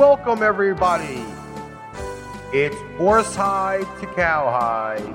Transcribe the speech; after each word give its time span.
Welcome, 0.00 0.42
everybody. 0.42 1.22
It's 2.54 2.74
Horsehide 2.96 4.00
to 4.00 4.06
Cowhide, 4.06 5.14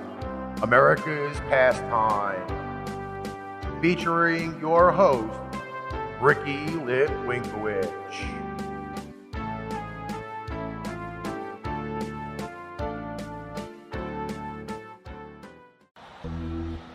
America's 0.61 1.35
pastime, 1.49 2.45
featuring 3.81 4.59
your 4.59 4.91
host, 4.91 5.33
Ricky 6.21 6.67
Litwinkowich. 6.67 7.89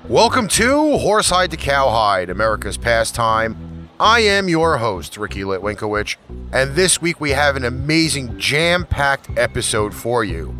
Welcome 0.09 0.46
to 0.46 0.75
Horsehide 0.77 1.50
to 1.50 1.57
Cowhide, 1.57 2.30
America's 2.30 2.77
pastime. 2.77 3.70
I 4.01 4.21
am 4.21 4.48
your 4.48 4.79
host, 4.79 5.18
Ricky 5.18 5.43
Litwinkowich, 5.43 6.17
and 6.54 6.75
this 6.75 7.03
week 7.03 7.21
we 7.21 7.32
have 7.32 7.54
an 7.54 7.67
amazing 7.67 8.39
jam 8.39 8.86
packed 8.86 9.29
episode 9.39 9.95
for 9.95 10.25
you. 10.25 10.57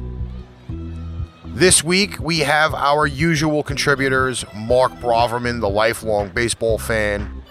This 1.47 1.83
week 1.83 2.21
we 2.21 2.41
have 2.41 2.75
our 2.75 3.07
usual 3.07 3.63
contributors 3.63 4.45
Mark 4.55 4.93
Braverman, 4.97 5.63
the 5.63 5.71
lifelong 5.71 6.29
baseball 6.29 6.77
fan, 6.77 7.43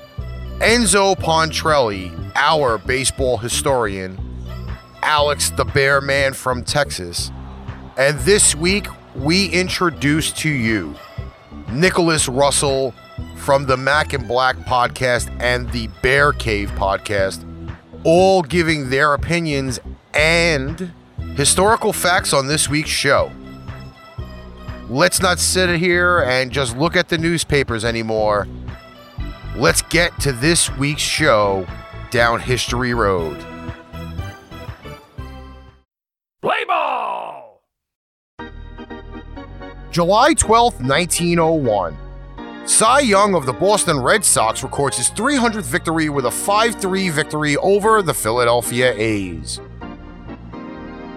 Enzo 0.60 1.16
Pontrelli, 1.18 2.32
our 2.36 2.78
baseball 2.78 3.38
historian, 3.38 4.20
Alex 5.02 5.50
the 5.50 5.66
Bear 5.66 6.02
Man 6.02 6.34
from 6.34 6.64
Texas, 6.64 7.32
and 7.98 8.20
this 8.20 8.54
week 8.54 8.86
we 9.16 9.48
introduce 9.48 10.32
to 10.34 10.50
you 10.50 10.94
Nicholas 11.72 12.30
Russell 12.30 12.94
from 13.36 13.66
the 13.66 13.78
Mac 13.78 14.14
and 14.14 14.28
Black 14.28 14.56
podcast 14.58 15.36
and 15.40 15.72
the 15.72 15.88
Bear 16.02 16.34
Cave 16.34 16.72
podcast, 16.72 17.44
all 18.04 18.42
giving 18.44 18.90
their 18.90 19.14
opinions 19.14 19.80
and 20.14 20.92
historical 21.36 21.94
facts 21.94 22.34
on 22.34 22.48
this 22.48 22.70
week's 22.70 22.90
show. 22.90 23.32
Let's 24.90 25.22
not 25.22 25.40
sit 25.40 25.80
here 25.80 26.20
and 26.22 26.52
just 26.52 26.76
look 26.78 26.96
at 26.96 27.10
the 27.10 27.18
newspapers 27.18 27.86
anymore. 27.86 28.48
Let's 29.56 29.82
get 29.84 30.20
to 30.22 30.32
this 30.32 30.70
week's 30.78 31.02
show 31.02 31.68
down 32.12 32.40
History 32.40 32.94
Road. 32.94 33.38
Play 36.42 36.64
ball! 36.68 37.62
July 39.92 40.34
12th, 40.34 40.82
1901. 40.82 42.09
Cy 42.66 43.00
Young 43.00 43.34
of 43.36 43.46
the 43.46 43.54
Boston 43.54 44.00
Red 44.00 44.24
Sox 44.24 44.64
records 44.64 44.98
his 44.98 45.10
300th 45.12 45.64
victory 45.64 46.10
with 46.10 46.26
a 46.26 46.32
5 46.32 46.76
3 46.76 47.10
victory 47.10 47.58
over 47.58 48.02
the 48.02 48.14
Philadelphia 48.14 48.94
A's. 48.96 49.60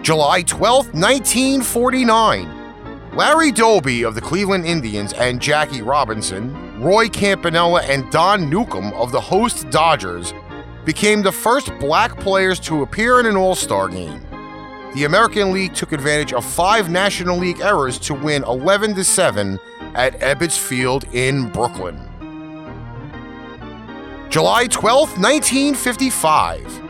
July 0.02 0.42
12, 0.42 0.94
1949. 0.94 2.58
Larry 3.14 3.52
Doby 3.52 4.04
of 4.04 4.14
the 4.14 4.20
Cleveland 4.20 4.64
Indians 4.64 5.12
and 5.12 5.40
Jackie 5.40 5.82
Robinson, 5.82 6.80
Roy 6.80 7.08
Campanella, 7.08 7.82
and 7.82 8.10
Don 8.10 8.48
Newcombe 8.48 8.94
of 8.94 9.12
the 9.12 9.20
host 9.20 9.68
Dodgers 9.70 10.32
became 10.84 11.22
the 11.22 11.30
first 11.30 11.70
black 11.78 12.18
players 12.18 12.58
to 12.60 12.82
appear 12.82 13.20
in 13.20 13.26
an 13.26 13.36
All 13.36 13.54
Star 13.54 13.88
game. 13.88 14.26
The 14.94 15.04
American 15.04 15.52
League 15.52 15.74
took 15.74 15.92
advantage 15.92 16.32
of 16.32 16.44
five 16.44 16.90
National 16.90 17.36
League 17.36 17.60
errors 17.60 17.98
to 18.00 18.14
win 18.14 18.42
11 18.44 19.02
7 19.04 19.58
at 19.94 20.18
Ebbets 20.20 20.58
Field 20.58 21.04
in 21.12 21.50
Brooklyn. 21.50 22.08
July 24.30 24.66
12, 24.66 25.18
1955. 25.18 26.82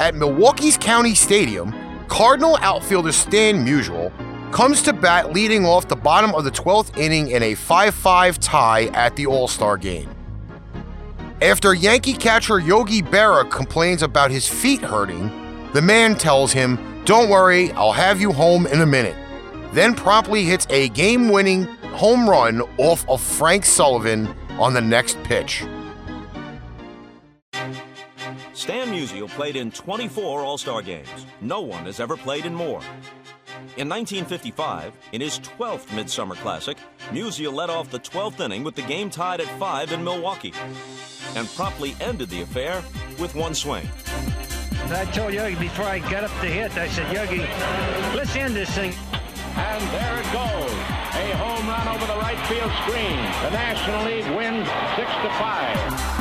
At 0.00 0.14
Milwaukee's 0.14 0.76
County 0.76 1.14
Stadium, 1.14 1.74
Cardinal 2.08 2.56
outfielder 2.60 3.12
Stan 3.12 3.64
Musial 3.64 4.12
comes 4.52 4.82
to 4.82 4.92
bat 4.92 5.32
leading 5.32 5.64
off 5.64 5.88
the 5.88 5.96
bottom 5.96 6.34
of 6.34 6.44
the 6.44 6.50
12th 6.50 6.96
inning 6.96 7.28
in 7.28 7.42
a 7.42 7.54
5 7.54 7.94
5 7.94 8.40
tie 8.40 8.86
at 8.86 9.14
the 9.16 9.26
All 9.26 9.46
Star 9.46 9.76
game. 9.76 10.08
After 11.40 11.72
Yankee 11.74 12.14
catcher 12.14 12.58
Yogi 12.58 13.00
Berra 13.00 13.48
complains 13.48 14.02
about 14.02 14.32
his 14.32 14.48
feet 14.48 14.80
hurting, 14.80 15.30
the 15.72 15.82
man 15.82 16.16
tells 16.16 16.52
him, 16.52 17.02
Don't 17.04 17.30
worry, 17.30 17.70
I'll 17.72 17.92
have 17.92 18.20
you 18.20 18.32
home 18.32 18.66
in 18.66 18.80
a 18.80 18.86
minute. 18.86 19.16
Then 19.72 19.94
promptly 19.94 20.42
hits 20.44 20.66
a 20.70 20.88
game 20.88 21.28
winning 21.28 21.68
home 21.98 22.30
run 22.30 22.62
off 22.76 23.04
of 23.08 23.20
Frank 23.20 23.64
Sullivan 23.64 24.28
on 24.50 24.72
the 24.72 24.80
next 24.80 25.20
pitch. 25.24 25.64
Stan 28.52 28.86
Musial 28.86 29.28
played 29.28 29.56
in 29.56 29.72
24 29.72 30.42
All 30.42 30.56
Star 30.56 30.80
games. 30.80 31.08
No 31.40 31.60
one 31.60 31.86
has 31.86 31.98
ever 31.98 32.16
played 32.16 32.46
in 32.46 32.54
more. 32.54 32.80
In 33.76 33.88
1955, 33.88 34.92
in 35.10 35.20
his 35.20 35.40
12th 35.40 35.92
Midsummer 35.92 36.36
Classic, 36.36 36.78
Musial 37.10 37.52
led 37.52 37.68
off 37.68 37.90
the 37.90 37.98
12th 37.98 38.38
inning 38.38 38.62
with 38.62 38.76
the 38.76 38.82
game 38.82 39.10
tied 39.10 39.40
at 39.40 39.48
5 39.58 39.90
in 39.90 40.04
Milwaukee 40.04 40.54
and 41.34 41.48
promptly 41.56 41.96
ended 42.00 42.28
the 42.28 42.42
affair 42.42 42.80
with 43.18 43.34
one 43.34 43.56
swing. 43.56 43.88
I 44.90 45.04
told 45.06 45.34
Yogi 45.34 45.56
before 45.56 45.86
I 45.86 45.98
got 45.98 46.22
up 46.22 46.30
to 46.42 46.46
hit, 46.46 46.76
I 46.76 46.86
said, 46.90 47.12
Yogi, 47.12 47.40
let's 48.16 48.36
end 48.36 48.54
this 48.54 48.70
thing. 48.70 48.94
And 49.58 49.82
there 49.90 50.18
it 50.18 50.28
goes. 50.32 50.72
A 51.18 51.36
home 51.36 51.66
run 51.66 51.88
over 51.88 52.06
the 52.06 52.18
right 52.18 52.38
field 52.46 52.72
screen. 52.82 53.18
The 53.42 53.50
National 53.50 54.04
League 54.04 54.28
wins 54.36 54.68
6 54.96 55.10
to 55.22 55.30
5. 55.38 56.18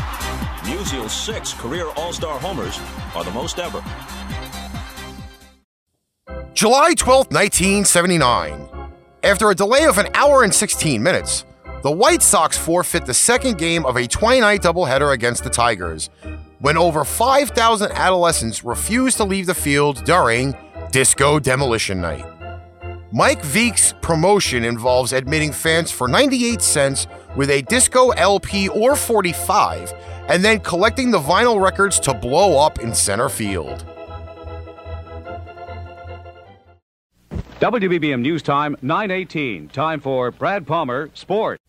Musial's 0.67 1.13
six 1.13 1.53
career 1.53 1.87
All 1.95 2.11
Star 2.11 2.37
homers 2.39 2.77
are 3.15 3.23
the 3.23 3.31
most 3.31 3.57
ever. 3.57 3.81
July 6.53 6.93
12, 6.93 7.31
1979. 7.31 8.67
After 9.23 9.49
a 9.49 9.55
delay 9.55 9.85
of 9.85 9.97
an 9.97 10.07
hour 10.13 10.43
and 10.43 10.53
16 10.53 11.01
minutes, 11.01 11.45
the 11.83 11.91
White 11.91 12.21
Sox 12.21 12.57
forfeit 12.57 13.05
the 13.05 13.13
second 13.13 13.57
game 13.57 13.85
of 13.85 13.95
a 13.95 14.07
20 14.07 14.41
night 14.41 14.61
doubleheader 14.61 15.13
against 15.13 15.43
the 15.43 15.49
Tigers 15.49 16.09
when 16.59 16.75
over 16.75 17.05
5,000 17.05 17.91
adolescents 17.91 18.63
refused 18.63 19.17
to 19.17 19.23
leave 19.23 19.45
the 19.45 19.53
field 19.53 20.03
during 20.03 20.55
Disco 20.91 21.39
Demolition 21.39 22.01
Night. 22.01 22.36
Mike 23.13 23.41
Veeck's 23.41 23.93
promotion 24.01 24.65
involves 24.65 25.13
admitting 25.13 25.53
fans 25.53 25.89
for 25.89 26.09
98 26.09 26.61
cents 26.61 27.07
with 27.37 27.49
a 27.49 27.61
disco 27.63 28.09
LP 28.09 28.67
or 28.67 28.97
45 28.97 29.93
and 30.27 30.43
then 30.43 30.59
collecting 30.59 31.09
the 31.09 31.19
vinyl 31.19 31.61
records 31.61 32.01
to 32.01 32.13
blow 32.13 32.59
up 32.59 32.79
in 32.79 32.93
center 32.93 33.29
field. 33.29 33.85
WBBM 37.61 38.19
News 38.19 38.43
Time, 38.43 38.75
918. 38.81 39.69
Time 39.69 40.01
for 40.01 40.29
Brad 40.31 40.67
Palmer, 40.67 41.09
Sport. 41.13 41.61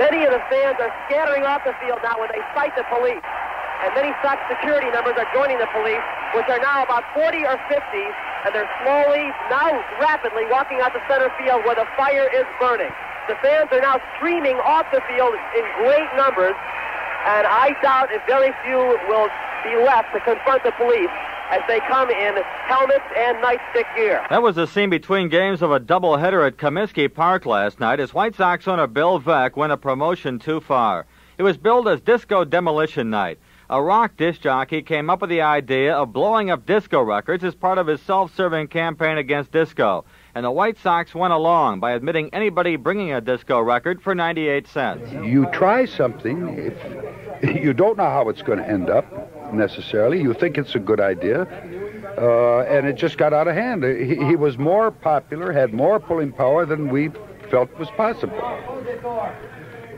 Many 0.00 0.24
of 0.24 0.32
the 0.32 0.42
fans 0.50 0.76
are 0.80 0.92
scattering 1.06 1.44
off 1.44 1.62
the 1.64 1.72
field 1.80 2.00
now 2.02 2.18
when 2.18 2.28
they 2.32 2.42
fight 2.52 2.74
the 2.76 2.84
police. 2.90 3.22
And 3.84 3.94
many 3.94 4.10
Sox 4.26 4.42
security 4.50 4.90
numbers 4.90 5.14
are 5.16 5.30
joining 5.32 5.58
the 5.58 5.70
police, 5.70 6.02
which 6.34 6.50
are 6.50 6.58
now 6.58 6.82
about 6.82 7.04
40 7.14 7.46
or 7.46 7.56
50, 7.70 7.78
and 8.44 8.54
they're 8.54 8.70
slowly, 8.84 9.30
now 9.50 9.72
rapidly 9.98 10.44
walking 10.50 10.80
out 10.80 10.92
the 10.92 11.02
center 11.08 11.30
field 11.38 11.64
where 11.64 11.74
the 11.74 11.86
fire 11.96 12.28
is 12.34 12.46
burning. 12.60 12.90
The 13.26 13.36
fans 13.42 13.68
are 13.72 13.80
now 13.80 14.00
streaming 14.16 14.56
off 14.64 14.86
the 14.92 15.02
field 15.08 15.34
in 15.56 15.64
great 15.82 16.08
numbers, 16.16 16.56
and 17.26 17.44
I 17.46 17.76
doubt 17.82 18.08
if 18.10 18.24
very 18.26 18.52
few 18.64 18.78
will 19.08 19.28
be 19.64 19.76
left 19.76 20.14
to 20.14 20.20
confront 20.20 20.64
the 20.64 20.72
police 20.72 21.10
as 21.50 21.60
they 21.66 21.80
come 21.80 22.10
in 22.10 22.34
helmets 22.66 23.04
and 23.16 23.38
nightstick 23.38 23.84
gear. 23.96 24.24
That 24.30 24.42
was 24.42 24.56
the 24.56 24.66
scene 24.66 24.90
between 24.90 25.28
games 25.28 25.62
of 25.62 25.72
a 25.72 25.80
doubleheader 25.80 26.46
at 26.46 26.58
Comiskey 26.58 27.12
Park 27.12 27.46
last 27.46 27.80
night 27.80 28.00
as 28.00 28.12
White 28.12 28.34
Sox 28.36 28.68
owner 28.68 28.86
Bill 28.86 29.20
Veeck 29.20 29.56
went 29.56 29.72
a 29.72 29.76
promotion 29.76 30.38
too 30.38 30.60
far. 30.60 31.06
It 31.38 31.42
was 31.42 31.56
billed 31.56 31.88
as 31.88 32.00
Disco 32.00 32.44
Demolition 32.44 33.10
Night. 33.10 33.38
A 33.70 33.82
rock 33.82 34.16
disc 34.16 34.40
jockey 34.40 34.80
came 34.80 35.10
up 35.10 35.20
with 35.20 35.28
the 35.28 35.42
idea 35.42 35.94
of 35.94 36.10
blowing 36.10 36.50
up 36.50 36.64
disco 36.64 37.02
records 37.02 37.44
as 37.44 37.54
part 37.54 37.76
of 37.76 37.86
his 37.86 38.00
self-serving 38.00 38.68
campaign 38.68 39.18
against 39.18 39.52
disco. 39.52 40.06
And 40.34 40.46
the 40.46 40.50
White 40.50 40.78
Sox 40.78 41.14
went 41.14 41.34
along 41.34 41.80
by 41.80 41.92
admitting 41.92 42.30
anybody 42.32 42.76
bringing 42.76 43.12
a 43.12 43.20
disco 43.20 43.60
record 43.60 44.00
for 44.00 44.14
98 44.14 44.66
cents. 44.68 45.12
You 45.12 45.44
try 45.52 45.84
something, 45.84 46.48
if 47.42 47.56
you 47.62 47.74
don't 47.74 47.98
know 47.98 48.08
how 48.08 48.30
it's 48.30 48.40
going 48.40 48.58
to 48.58 48.66
end 48.66 48.88
up 48.88 49.52
necessarily, 49.52 50.22
you 50.22 50.32
think 50.32 50.56
it's 50.56 50.74
a 50.74 50.78
good 50.78 51.00
idea, 51.00 51.42
uh, 52.16 52.60
and 52.60 52.86
it 52.86 52.94
just 52.94 53.18
got 53.18 53.34
out 53.34 53.48
of 53.48 53.54
hand. 53.54 53.84
He, 53.84 54.16
he 54.16 54.34
was 54.34 54.56
more 54.56 54.90
popular, 54.90 55.52
had 55.52 55.74
more 55.74 56.00
pulling 56.00 56.32
power 56.32 56.64
than 56.64 56.88
we 56.88 57.10
felt 57.50 57.70
was 57.78 57.90
possible. 57.90 58.40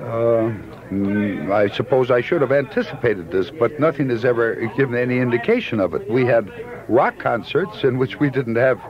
Uh, 0.00 0.52
Mm, 0.90 1.52
I 1.52 1.68
suppose 1.68 2.10
I 2.10 2.20
should 2.20 2.40
have 2.40 2.50
anticipated 2.50 3.30
this, 3.30 3.50
but 3.50 3.78
nothing 3.78 4.08
has 4.10 4.24
ever 4.24 4.56
given 4.76 4.96
any 4.96 5.18
indication 5.18 5.78
of 5.78 5.94
it. 5.94 6.10
We 6.10 6.26
had 6.26 6.50
rock 6.88 7.18
concerts 7.18 7.84
in 7.84 7.96
which 7.96 8.18
we 8.18 8.28
didn't 8.28 8.56
have 8.56 8.80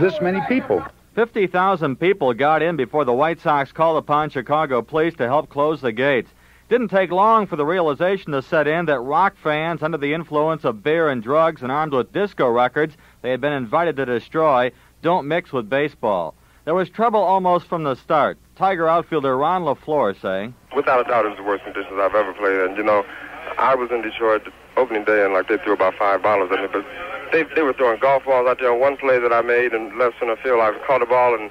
this 0.00 0.20
many 0.20 0.40
people. 0.48 0.84
50,000 1.14 1.96
people 2.00 2.34
got 2.34 2.62
in 2.62 2.76
before 2.76 3.04
the 3.04 3.12
White 3.12 3.40
Sox 3.40 3.70
called 3.70 3.96
upon 3.96 4.30
Chicago 4.30 4.82
police 4.82 5.14
to 5.14 5.26
help 5.26 5.48
close 5.48 5.80
the 5.80 5.92
gates. 5.92 6.30
Didn't 6.68 6.88
take 6.88 7.12
long 7.12 7.46
for 7.46 7.54
the 7.54 7.64
realization 7.64 8.32
to 8.32 8.42
set 8.42 8.66
in 8.66 8.86
that 8.86 8.98
rock 8.98 9.36
fans, 9.40 9.84
under 9.84 9.98
the 9.98 10.12
influence 10.12 10.64
of 10.64 10.82
beer 10.82 11.08
and 11.08 11.22
drugs 11.22 11.62
and 11.62 11.70
armed 11.70 11.92
with 11.92 12.12
disco 12.12 12.50
records 12.50 12.96
they 13.22 13.30
had 13.30 13.40
been 13.40 13.52
invited 13.52 13.96
to 13.96 14.04
destroy, 14.04 14.72
don't 15.00 15.28
mix 15.28 15.52
with 15.52 15.70
baseball. 15.70 16.34
There 16.64 16.74
was 16.74 16.90
trouble 16.90 17.20
almost 17.20 17.66
from 17.66 17.84
the 17.84 17.94
start. 17.94 18.36
Tiger 18.56 18.88
outfielder 18.88 19.36
Ron 19.36 19.62
LaFleur 19.62 20.20
saying, 20.20 20.54
Without 20.74 21.00
a 21.00 21.04
doubt, 21.04 21.26
it 21.26 21.28
was 21.28 21.36
the 21.36 21.44
worst 21.44 21.64
conditions 21.64 21.94
I've 22.00 22.14
ever 22.14 22.32
played 22.32 22.58
in. 22.58 22.76
You 22.76 22.82
know, 22.82 23.04
I 23.58 23.74
was 23.74 23.90
in 23.90 24.02
Detroit 24.02 24.48
opening 24.76 25.04
day, 25.04 25.24
and 25.24 25.34
like 25.34 25.48
they 25.48 25.58
threw 25.58 25.74
about 25.74 25.94
five 25.98 26.22
bottles 26.22 26.50
at 26.52 26.60
me, 26.60 26.68
but 26.72 26.84
they 27.32 27.44
they 27.54 27.62
were 27.62 27.74
throwing 27.74 28.00
golf 28.00 28.24
balls 28.24 28.48
out 28.48 28.58
there. 28.58 28.72
On 28.72 28.80
one 28.80 28.96
play 28.96 29.18
that 29.18 29.32
I 29.32 29.42
made 29.42 29.72
in 29.72 29.98
left 29.98 30.18
center 30.18 30.36
field, 30.36 30.60
I 30.60 30.72
caught 30.86 31.02
a 31.02 31.06
ball 31.06 31.34
and 31.34 31.50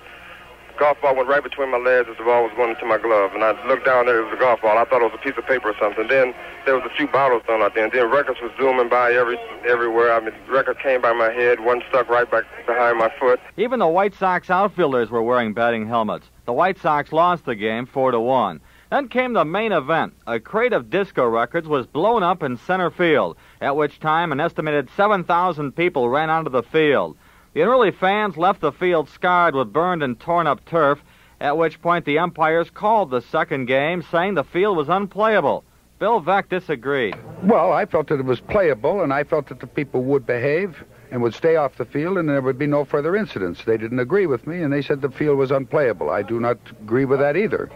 golf 0.78 1.00
ball 1.02 1.16
went 1.16 1.30
right 1.30 1.44
between 1.44 1.72
my 1.72 1.78
legs 1.78 2.10
as 2.10 2.18
the 2.18 2.24
ball 2.24 2.44
was 2.44 2.52
going 2.56 2.72
into 2.72 2.86
my 2.86 2.98
glove. 2.98 3.32
And 3.34 3.44
I 3.44 3.54
looked 3.68 3.86
down 3.86 4.06
there, 4.06 4.20
it 4.20 4.26
was 4.26 4.34
a 4.34 4.40
golf 4.40 4.62
ball. 4.62 4.78
I 4.78 4.86
thought 4.86 5.02
it 5.02 5.12
was 5.12 5.14
a 5.16 5.24
piece 5.24 5.38
of 5.38 5.46
paper 5.46 5.70
or 5.70 5.76
something. 5.80 6.08
Then 6.08 6.34
there 6.66 6.76
was 6.76 6.84
a 6.86 6.96
few 6.96 7.08
bottles 7.08 7.44
thrown 7.46 7.62
out 7.62 7.76
there. 7.76 7.86
And 7.86 7.94
then 7.94 8.10
records 8.10 8.40
was 8.42 8.52
zooming 8.58 8.90
by 8.90 9.14
every 9.14 9.38
everywhere. 9.68 10.14
I 10.14 10.20
mean, 10.20 10.34
records 10.50 10.80
came 10.82 11.02
by 11.02 11.14
my 11.14 11.32
head. 11.32 11.62
One 11.62 11.82
stuck 11.90 12.10
right 12.10 12.30
back 12.30 12.46
behind 12.66 12.98
my 12.98 13.12
foot. 13.20 13.40
Even 13.58 13.80
the 13.80 13.88
White 13.88 14.14
Sox 14.16 14.50
outfielders 14.50 15.10
were 15.10 15.22
wearing 15.22 15.54
batting 15.54 15.88
helmets. 15.88 16.28
The 16.46 16.54
White 16.54 16.78
Sox 16.78 17.12
lost 17.12 17.46
the 17.46 17.56
game 17.56 17.88
4 17.88 18.12
to 18.12 18.20
1. 18.20 18.62
Then 18.92 19.08
came 19.08 19.34
the 19.34 19.44
main 19.44 19.72
event. 19.72 20.14
A 20.28 20.40
crate 20.40 20.74
of 20.74 20.92
disco 20.92 21.28
records 21.28 21.68
was 21.68 21.88
blown 21.88 22.22
up 22.22 22.44
in 22.44 22.58
center 22.58 22.92
field, 22.92 23.36
at 23.60 23.76
which 23.76 24.00
time 24.00 24.32
an 24.32 24.40
estimated 24.40 24.90
7,000 24.96 25.76
people 25.76 26.08
ran 26.08 26.30
onto 26.30 26.52
the 26.52 26.62
field. 26.62 27.18
The 27.54 27.62
unruly 27.62 27.90
fans 27.90 28.38
left 28.38 28.62
the 28.62 28.72
field 28.72 29.10
scarred 29.10 29.56
with 29.56 29.74
burned 29.74 30.04
and 30.04 30.20
torn 30.20 30.46
up 30.46 30.64
turf, 30.66 31.04
at 31.42 31.58
which 31.58 31.82
point 31.82 32.06
the 32.06 32.20
umpires 32.20 32.70
called 32.70 33.10
the 33.10 33.22
second 33.22 33.66
game, 33.66 34.04
saying 34.04 34.36
the 34.36 34.44
field 34.44 34.78
was 34.78 34.88
unplayable. 34.88 35.64
Bill 35.98 36.22
Veeck 36.22 36.50
disagreed. 36.50 37.16
Well, 37.42 37.74
I 37.74 37.86
felt 37.86 38.08
that 38.10 38.20
it 38.20 38.26
was 38.26 38.40
playable, 38.40 39.02
and 39.02 39.12
I 39.12 39.24
felt 39.24 39.48
that 39.48 39.62
the 39.62 39.68
people 39.68 40.04
would 40.04 40.28
behave 40.28 40.84
and 41.12 41.22
would 41.22 41.34
stay 41.34 41.56
off 41.56 41.78
the 41.78 41.86
field, 41.86 42.18
and 42.18 42.28
there 42.28 42.42
would 42.42 42.58
be 42.58 42.68
no 42.68 42.86
further 42.86 43.16
incidents. 43.16 43.64
They 43.64 43.78
didn't 43.78 44.00
agree 44.00 44.26
with 44.26 44.48
me, 44.48 44.62
and 44.62 44.72
they 44.72 44.82
said 44.82 45.02
the 45.02 45.10
field 45.10 45.38
was 45.38 45.52
unplayable. 45.52 46.10
I 46.10 46.22
do 46.22 46.40
not 46.40 46.58
agree 46.82 47.06
with 47.06 47.20
that 47.20 47.38
either. 47.38 47.70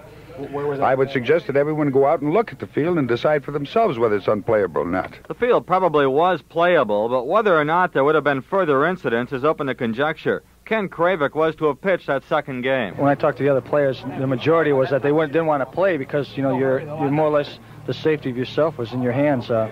I 0.81 0.95
would 0.95 1.11
suggest 1.11 1.47
that 1.47 1.57
everyone 1.57 1.91
go 1.91 2.05
out 2.05 2.21
and 2.21 2.33
look 2.33 2.53
at 2.53 2.59
the 2.59 2.67
field 2.67 2.97
and 2.97 3.07
decide 3.07 3.43
for 3.43 3.51
themselves 3.51 3.97
whether 3.97 4.15
it's 4.15 4.27
unplayable 4.27 4.83
or 4.83 4.85
not. 4.85 5.13
The 5.27 5.33
field 5.33 5.67
probably 5.67 6.07
was 6.07 6.41
playable, 6.41 7.09
but 7.09 7.27
whether 7.27 7.57
or 7.57 7.65
not 7.65 7.91
there 7.93 8.03
would 8.05 8.15
have 8.15 8.23
been 8.23 8.41
further 8.41 8.85
incidents 8.85 9.33
is 9.33 9.43
open 9.43 9.67
to 9.67 9.75
conjecture. 9.75 10.43
Ken 10.63 10.87
Kravec 10.87 11.33
was 11.33 11.55
to 11.55 11.65
have 11.65 11.81
pitched 11.81 12.07
that 12.07 12.23
second 12.25 12.61
game. 12.61 12.95
When 12.95 13.09
I 13.09 13.15
talked 13.15 13.39
to 13.39 13.43
the 13.43 13.49
other 13.49 13.61
players, 13.61 14.01
the 14.19 14.27
majority 14.27 14.71
was 14.71 14.91
that 14.91 15.01
they 15.01 15.09
didn't 15.09 15.47
want 15.47 15.61
to 15.61 15.65
play 15.65 15.97
because 15.97 16.37
you 16.37 16.43
know 16.43 16.57
you're 16.57 16.81
you're 16.81 17.11
more 17.11 17.25
or 17.25 17.31
less 17.31 17.59
the 17.87 17.93
safety 17.93 18.29
of 18.29 18.37
yourself 18.37 18.77
was 18.77 18.93
in 18.93 19.01
your 19.01 19.13
hands. 19.13 19.49
Uh, 19.49 19.71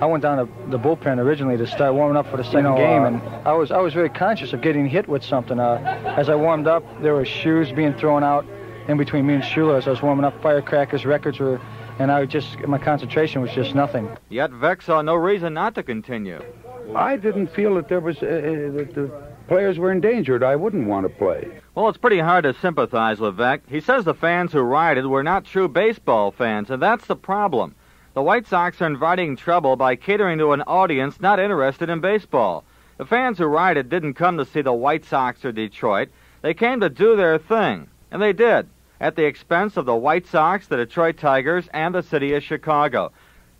I 0.00 0.06
went 0.06 0.22
down 0.22 0.38
to 0.38 0.70
the 0.70 0.78
bullpen 0.78 1.18
originally 1.18 1.56
to 1.56 1.66
start 1.66 1.94
warming 1.94 2.16
up 2.18 2.30
for 2.30 2.36
the 2.36 2.44
second 2.44 2.58
you 2.58 2.62
know, 2.70 2.76
game, 2.76 3.02
uh, 3.02 3.06
and 3.06 3.48
I 3.48 3.52
was 3.52 3.70
I 3.70 3.78
was 3.78 3.94
very 3.94 4.10
conscious 4.10 4.52
of 4.52 4.60
getting 4.60 4.86
hit 4.86 5.08
with 5.08 5.24
something. 5.24 5.58
Uh, 5.58 5.76
as 6.18 6.28
I 6.28 6.34
warmed 6.34 6.66
up, 6.66 6.84
there 7.00 7.14
were 7.14 7.24
shoes 7.24 7.72
being 7.72 7.94
thrown 7.94 8.22
out 8.22 8.44
in 8.88 8.98
between 8.98 9.26
me 9.26 9.34
and 9.34 9.44
Schuler 9.44 9.76
as 9.76 9.86
I 9.86 9.90
was 9.90 10.02
warming 10.02 10.24
up. 10.26 10.42
Firecrackers, 10.42 11.06
records 11.06 11.38
were, 11.38 11.60
and 11.98 12.12
I 12.12 12.26
just 12.26 12.58
my 12.66 12.78
concentration 12.78 13.40
was 13.40 13.52
just 13.52 13.74
nothing. 13.74 14.08
Yet 14.28 14.50
Veeck 14.50 14.82
saw 14.82 15.00
no 15.00 15.14
reason 15.14 15.54
not 15.54 15.74
to 15.76 15.82
continue. 15.82 16.42
I 16.94 17.16
didn't 17.16 17.48
feel 17.48 17.74
that 17.76 17.88
there 17.88 18.00
was 18.00 18.22
uh, 18.22 18.26
uh, 18.26 18.76
that 18.76 18.92
the 18.94 19.10
players 19.48 19.78
were 19.78 19.92
endangered. 19.92 20.42
I 20.42 20.56
wouldn't 20.56 20.88
want 20.88 21.06
to 21.06 21.14
play. 21.14 21.58
Well, 21.74 21.88
it's 21.88 21.98
pretty 21.98 22.18
hard 22.18 22.44
to 22.44 22.52
sympathize 22.52 23.18
with 23.18 23.38
Veeck. 23.38 23.60
He 23.66 23.80
says 23.80 24.04
the 24.04 24.14
fans 24.14 24.52
who 24.52 24.60
rioted 24.60 25.06
were 25.06 25.22
not 25.22 25.46
true 25.46 25.68
baseball 25.68 26.32
fans, 26.32 26.70
and 26.70 26.82
that's 26.82 27.06
the 27.06 27.16
problem. 27.16 27.74
The 28.16 28.22
White 28.22 28.46
Sox 28.46 28.80
are 28.80 28.86
inviting 28.86 29.36
trouble 29.36 29.76
by 29.76 29.94
catering 29.94 30.38
to 30.38 30.52
an 30.52 30.62
audience 30.62 31.20
not 31.20 31.38
interested 31.38 31.90
in 31.90 32.00
baseball. 32.00 32.64
The 32.96 33.04
fans 33.04 33.36
who 33.36 33.44
rioted 33.44 33.90
didn't 33.90 34.14
come 34.14 34.38
to 34.38 34.46
see 34.46 34.62
the 34.62 34.72
White 34.72 35.04
Sox 35.04 35.44
or 35.44 35.52
Detroit. 35.52 36.08
They 36.40 36.54
came 36.54 36.80
to 36.80 36.88
do 36.88 37.14
their 37.14 37.36
thing, 37.36 37.88
and 38.10 38.22
they 38.22 38.32
did 38.32 38.70
at 39.02 39.16
the 39.16 39.26
expense 39.26 39.76
of 39.76 39.84
the 39.84 39.94
White 39.94 40.26
Sox, 40.26 40.66
the 40.66 40.78
Detroit 40.78 41.18
Tigers, 41.18 41.68
and 41.74 41.94
the 41.94 42.02
city 42.02 42.32
of 42.32 42.42
Chicago. 42.42 43.12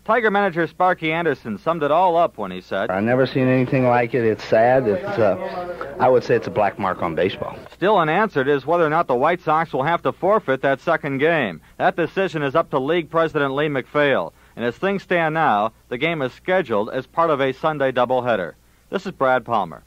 Tiger 0.06 0.31
manager 0.31 0.67
Sparky 0.67 1.12
Anderson 1.12 1.58
summed 1.58 1.82
it 1.82 1.91
all 1.91 2.17
up 2.17 2.38
when 2.38 2.50
he 2.50 2.62
said, 2.62 2.91
"I've 2.91 3.05
never 3.05 3.26
seen 3.26 3.49
anything 3.49 3.87
like 3.87 4.14
it. 4.14 4.25
It's 4.25 4.44
sad. 4.44 4.88
It's, 4.88 5.19
uh, 5.19 5.97
I 6.00 6.08
would 6.08 6.25
say, 6.25 6.35
it's 6.35 6.47
a 6.47 6.50
black 6.50 6.79
mark 6.79 7.03
on 7.03 7.14
baseball." 7.14 7.58
Still 7.73 7.99
unanswered 7.99 8.49
is 8.49 8.64
whether 8.64 8.87
or 8.87 8.88
not 8.88 9.06
the 9.06 9.17
White 9.17 9.43
Sox 9.43 9.75
will 9.75 9.82
have 9.82 10.00
to 10.05 10.12
forfeit 10.12 10.62
that 10.62 10.81
second 10.81 11.19
game. 11.19 11.61
That 11.76 11.97
decision 11.97 12.43
is 12.43 12.55
up 12.55 12.70
to 12.70 12.79
league 12.79 13.11
president 13.11 13.55
Lee 13.55 13.69
MacPhail. 13.69 14.32
And 14.56 14.64
as 14.64 14.76
things 14.76 15.03
stand 15.03 15.35
now, 15.35 15.73
the 15.91 15.99
game 15.99 16.23
is 16.23 16.32
scheduled 16.32 16.88
as 16.91 17.06
part 17.06 17.29
of 17.29 17.41
a 17.41 17.53
Sunday 17.53 17.93
doubleheader. 17.93 18.55
This 18.91 19.05
is 19.05 19.12
Brad 19.12 19.44
Palmer. 19.44 19.85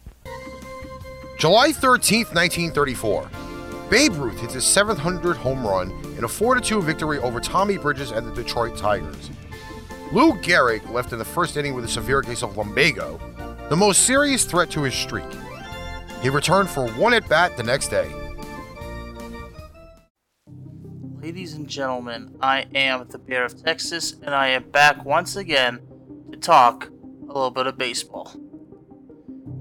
July 1.40 1.72
13th, 1.72 2.36
1934. 2.36 3.30
Babe 3.90 4.14
Ruth 4.14 4.40
hits 4.40 4.54
his 4.54 4.64
700th 4.64 5.38
home 5.38 5.66
run 5.66 5.90
in 6.16 6.24
a 6.24 6.28
4 6.28 6.60
2 6.60 6.82
victory 6.84 7.18
over 7.18 7.40
Tommy 7.40 7.78
Bridges 7.78 8.12
and 8.12 8.28
the 8.28 8.32
Detroit 8.32 8.78
Tigers. 8.78 9.32
Lou 10.12 10.34
Gehrig 10.34 10.88
left 10.92 11.14
in 11.14 11.20
the 11.20 11.26
first 11.26 11.58
inning 11.58 11.74
with 11.74 11.86
a 11.86 11.88
severe 11.88 12.22
case 12.22 12.44
of 12.44 12.56
lumbago, 12.56 13.20
the 13.70 13.76
most 13.76 14.04
serious 14.04 14.44
threat 14.44 14.70
to 14.72 14.84
his 14.84 14.94
streak. 14.94 15.26
He 16.22 16.30
returned 16.30 16.70
for 16.70 16.88
one 16.92 17.14
at 17.14 17.28
bat 17.28 17.58
the 17.58 17.64
next 17.64 17.88
day. 17.88 18.12
Ladies 21.22 21.54
and 21.54 21.68
gentlemen, 21.68 22.38
I 22.40 22.68
am 22.74 23.06
the 23.10 23.20
Bear 23.20 23.44
of 23.44 23.62
Texas, 23.62 24.16
and 24.24 24.34
I 24.34 24.48
am 24.48 24.70
back 24.70 25.04
once 25.04 25.36
again 25.36 25.82
to 26.32 26.38
talk 26.38 26.88
a 26.88 27.26
little 27.26 27.52
bit 27.52 27.68
of 27.68 27.78
baseball. 27.78 28.32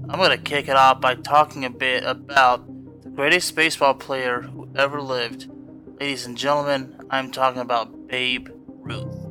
I'm 0.07 0.19
going 0.19 0.29
to 0.29 0.37
kick 0.37 0.69
it 0.69 0.77
off 0.77 1.01
by 1.01 1.15
talking 1.15 1.65
a 1.65 1.69
bit 1.69 2.05
about 2.05 2.65
the 3.03 3.09
greatest 3.09 3.57
baseball 3.57 3.93
player 3.93 4.39
who 4.39 4.69
ever 4.73 5.01
lived. 5.01 5.51
Ladies 5.99 6.25
and 6.25 6.37
gentlemen, 6.37 6.95
I'm 7.09 7.29
talking 7.29 7.61
about 7.61 8.07
Babe 8.07 8.47
Ruth. 8.65 9.27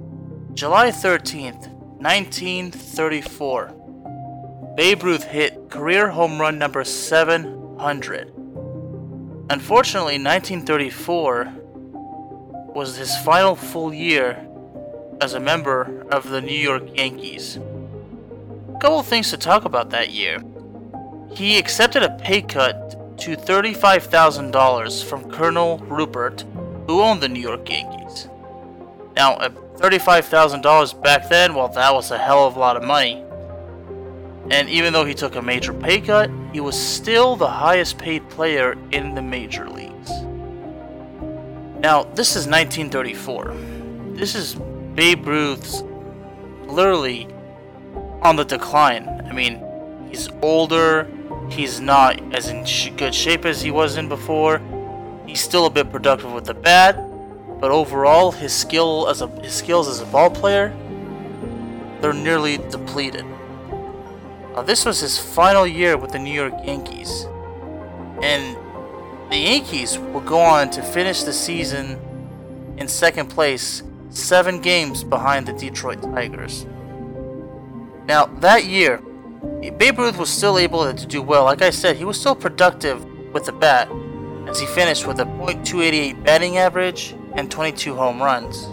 July 0.52 0.90
13th, 0.90 1.68
1934. 2.02 4.74
Babe 4.76 5.02
Ruth 5.02 5.24
hit 5.24 5.70
career 5.70 6.10
home 6.10 6.38
run 6.38 6.58
number 6.58 6.84
700. 6.84 8.34
Unfortunately, 9.48 10.22
1934 10.22 11.57
was 12.78 12.96
his 12.96 13.16
final 13.22 13.56
full 13.56 13.92
year 13.92 14.46
as 15.20 15.34
a 15.34 15.40
member 15.40 16.06
of 16.12 16.30
the 16.30 16.40
New 16.40 16.56
York 16.56 16.96
Yankees. 16.96 17.56
A 17.56 18.78
couple 18.78 19.02
things 19.02 19.30
to 19.30 19.36
talk 19.36 19.64
about 19.64 19.90
that 19.90 20.12
year. 20.12 20.40
He 21.32 21.58
accepted 21.58 22.04
a 22.04 22.16
pay 22.18 22.40
cut 22.40 23.18
to 23.18 23.36
$35,000 23.36 25.04
from 25.04 25.28
Colonel 25.28 25.80
Ruppert, 25.88 26.44
who 26.86 27.00
owned 27.00 27.20
the 27.20 27.28
New 27.28 27.40
York 27.40 27.68
Yankees. 27.68 28.28
Now, 29.16 29.38
$35,000 29.38 31.02
back 31.02 31.28
then, 31.28 31.56
well, 31.56 31.66
that 31.70 31.92
was 31.92 32.12
a 32.12 32.18
hell 32.18 32.46
of 32.46 32.54
a 32.54 32.60
lot 32.60 32.76
of 32.76 32.84
money. 32.84 33.24
And 34.52 34.68
even 34.68 34.92
though 34.92 35.04
he 35.04 35.14
took 35.14 35.34
a 35.34 35.42
major 35.42 35.74
pay 35.74 36.00
cut, 36.00 36.30
he 36.52 36.60
was 36.60 36.78
still 36.80 37.34
the 37.34 37.48
highest 37.48 37.98
paid 37.98 38.30
player 38.30 38.76
in 38.92 39.16
the 39.16 39.22
major 39.22 39.68
leagues. 39.68 40.12
Now, 41.80 42.02
this 42.02 42.36
is 42.36 42.46
1934. 42.46 43.54
This 44.16 44.34
is 44.34 44.54
Babe 44.94 45.26
Ruth's 45.26 45.82
literally 46.66 47.28
on 48.22 48.36
the 48.36 48.44
decline. 48.44 49.08
I 49.28 49.32
mean, 49.32 49.62
he's 50.10 50.28
older, 50.42 51.08
He's 51.50 51.80
not 51.80 52.20
as 52.34 52.48
in 52.48 52.64
sh- 52.64 52.90
good 52.96 53.14
shape 53.14 53.44
as 53.44 53.62
he 53.62 53.70
was 53.70 53.96
in 53.96 54.08
before. 54.08 54.60
He's 55.26 55.40
still 55.40 55.66
a 55.66 55.70
bit 55.70 55.90
productive 55.90 56.32
with 56.32 56.44
the 56.44 56.54
bat, 56.54 56.96
but 57.60 57.70
overall, 57.70 58.32
his 58.32 58.52
skill 58.52 59.08
as 59.08 59.22
a 59.22 59.28
his 59.42 59.54
skills 59.54 59.88
as 59.88 60.00
a 60.00 60.06
ball 60.06 60.30
player, 60.30 60.76
they're 62.00 62.12
nearly 62.12 62.58
depleted. 62.58 63.24
Now, 64.54 64.62
this 64.62 64.84
was 64.84 65.00
his 65.00 65.18
final 65.18 65.66
year 65.66 65.96
with 65.96 66.12
the 66.12 66.18
New 66.18 66.32
York 66.32 66.54
Yankees, 66.64 67.26
and 68.22 68.56
the 69.30 69.36
Yankees 69.36 69.98
will 69.98 70.20
go 70.20 70.38
on 70.38 70.70
to 70.70 70.82
finish 70.82 71.22
the 71.22 71.32
season 71.32 71.98
in 72.78 72.88
second 72.88 73.28
place, 73.28 73.82
seven 74.10 74.60
games 74.60 75.04
behind 75.04 75.46
the 75.46 75.52
Detroit 75.52 76.02
Tigers. 76.02 76.66
Now, 78.06 78.26
that 78.40 78.64
year, 78.64 79.02
Babe 79.76 79.98
Ruth 79.98 80.16
was 80.16 80.30
still 80.30 80.58
able 80.58 80.92
to 80.92 81.06
do 81.06 81.20
well. 81.20 81.44
Like 81.44 81.60
I 81.60 81.70
said, 81.70 81.96
he 81.96 82.04
was 82.04 82.18
still 82.18 82.34
productive 82.34 83.04
with 83.32 83.44
the 83.44 83.52
bat, 83.52 83.90
as 84.48 84.58
he 84.58 84.66
finished 84.66 85.06
with 85.06 85.20
a 85.20 85.24
.288 85.24 86.24
batting 86.24 86.56
average 86.56 87.14
and 87.34 87.50
22 87.50 87.94
home 87.94 88.22
runs. 88.22 88.68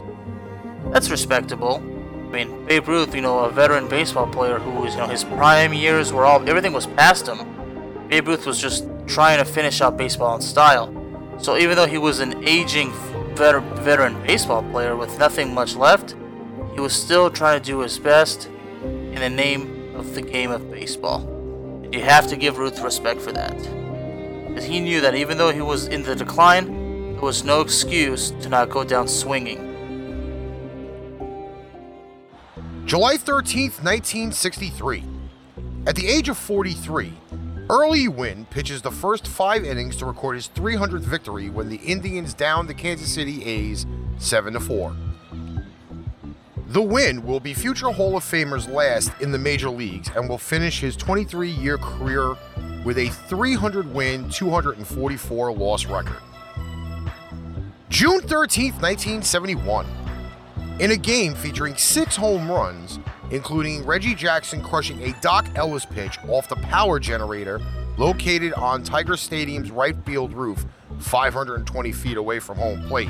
That's 0.92 1.10
respectable. 1.10 1.76
I 1.76 2.30
mean, 2.30 2.66
Babe 2.66 2.88
Ruth, 2.88 3.14
you 3.14 3.22
know, 3.22 3.40
a 3.40 3.52
veteran 3.52 3.90
baseball 3.90 4.28
player 4.28 4.58
who 4.58 4.72
was, 4.72 4.94
you 4.94 5.02
know, 5.02 5.08
his 5.08 5.24
prime 5.24 5.74
years 5.74 6.14
were 6.14 6.26
all 6.26 6.48
everything 6.48 6.74
was 6.74 6.88
past 6.88 7.28
him. 7.28 8.08
Babe 8.08 8.28
Ruth 8.28 8.46
was 8.46 8.62
just 8.62 8.88
trying 9.08 9.38
to 9.38 9.46
finish 9.46 9.82
out 9.82 9.98
baseball 9.98 10.36
in 10.36 10.42
style. 10.42 10.92
So 11.38 11.58
even 11.58 11.76
though 11.76 11.88
he 11.88 11.98
was 11.98 12.20
an 12.20 12.48
aging 12.48 12.92
veteran 13.36 14.22
baseball 14.24 14.64
player 14.64 14.96
with 14.96 15.20
nothing 15.20 15.54
much 15.54 15.76
left, 15.76 16.16
he 16.74 16.80
was 16.80 16.94
still 16.94 17.30
trying 17.30 17.60
to 17.60 17.66
do 17.66 17.80
his 17.80 18.00
best 18.00 18.48
in 18.84 19.16
the 19.16 19.30
name 19.30 19.96
of 19.96 20.16
the 20.16 20.22
game 20.22 20.52
of 20.52 20.72
baseball. 20.72 21.22
And 21.84 21.94
you 21.94 22.02
have 22.02 22.28
to 22.28 22.36
give 22.36 22.58
Ruth 22.58 22.82
respect 22.82 23.22
for 23.22 23.32
that. 23.32 23.56
Because 24.48 24.66
he 24.66 24.80
knew 24.80 25.02
that 25.02 25.16
even 25.16 25.38
though 25.38 25.52
he 25.52 25.62
was 25.62 25.88
in 25.88 26.04
the 26.04 26.16
decline, 26.16 27.14
there 27.14 27.22
was 27.22 27.44
no 27.44 27.62
excuse 27.62 28.32
to 28.42 28.50
not 28.50 28.70
go 28.70 28.84
down 28.84 29.08
swinging. 29.08 29.74
July 32.86 33.18
13th, 33.18 33.84
1963. 33.84 35.04
At 35.88 35.96
the 35.96 36.08
age 36.08 36.30
of 36.30 36.38
43, 36.38 37.14
Early 37.68 38.08
Wynn 38.08 38.46
pitches 38.46 38.84
the 38.84 38.92
first 38.92 39.28
five 39.28 39.66
innings 39.66 39.96
to 39.98 40.06
record 40.06 40.36
his 40.36 40.50
300th 40.50 41.00
victory 41.00 41.50
when 41.50 41.68
the 41.68 41.78
Indians 41.78 42.36
downed 42.36 42.70
the 42.70 42.76
Kansas 42.76 43.12
City 43.12 43.44
A's 43.44 43.88
7 44.20 44.60
4. 44.60 44.96
The 46.68 46.82
win 46.82 47.26
will 47.26 47.40
be 47.40 47.56
future 47.56 47.90
Hall 47.90 48.16
of 48.18 48.24
Famers 48.24 48.72
last 48.72 49.12
in 49.20 49.32
the 49.32 49.40
major 49.40 49.72
leagues 49.72 50.12
and 50.16 50.30
will 50.30 50.38
finish 50.38 50.80
his 50.80 50.96
23 50.96 51.50
year 51.50 51.80
career 51.80 52.36
with 52.84 53.00
a 53.00 53.10
300 53.10 53.92
win, 53.92 54.30
244 54.30 55.54
loss 55.54 55.88
record. 55.88 56.22
June 57.90 58.22
13, 58.22 58.74
1971. 58.74 59.88
In 60.80 60.92
a 60.92 60.98
game 60.98 61.34
featuring 61.34 61.76
six 61.78 62.16
home 62.16 62.48
runs, 62.52 63.00
including 63.32 63.86
Reggie 63.86 64.15
Jackson 64.15 64.62
crushing 64.62 65.01
a 65.01 65.13
Dock 65.22 65.48
Ellis 65.55 65.86
pitch 65.86 66.17
off 66.27 66.48
the 66.48 66.55
power 66.58 67.00
generator 67.00 67.60
located 67.98 68.53
on 68.53 68.84
Tiger 68.84 69.17
Stadium's 69.17 69.72
right 69.72 69.96
field 70.05 70.34
roof, 70.34 70.65
520 71.00 71.91
feet 71.91 72.17
away 72.17 72.39
from 72.39 72.58
home 72.58 72.82
plate. 72.84 73.10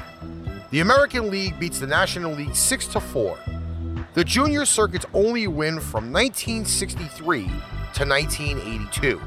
The 0.71 0.79
American 0.81 1.29
League 1.29 1.59
beats 1.59 1.79
the 1.79 1.87
National 1.87 2.33
League 2.33 2.55
6 2.55 2.85
4. 2.85 3.37
The 4.13 4.23
junior 4.23 4.65
circuit's 4.65 5.05
only 5.13 5.47
win 5.47 5.79
from 5.79 6.11
1963 6.11 7.43
to 7.43 8.05
1982. 8.05 9.21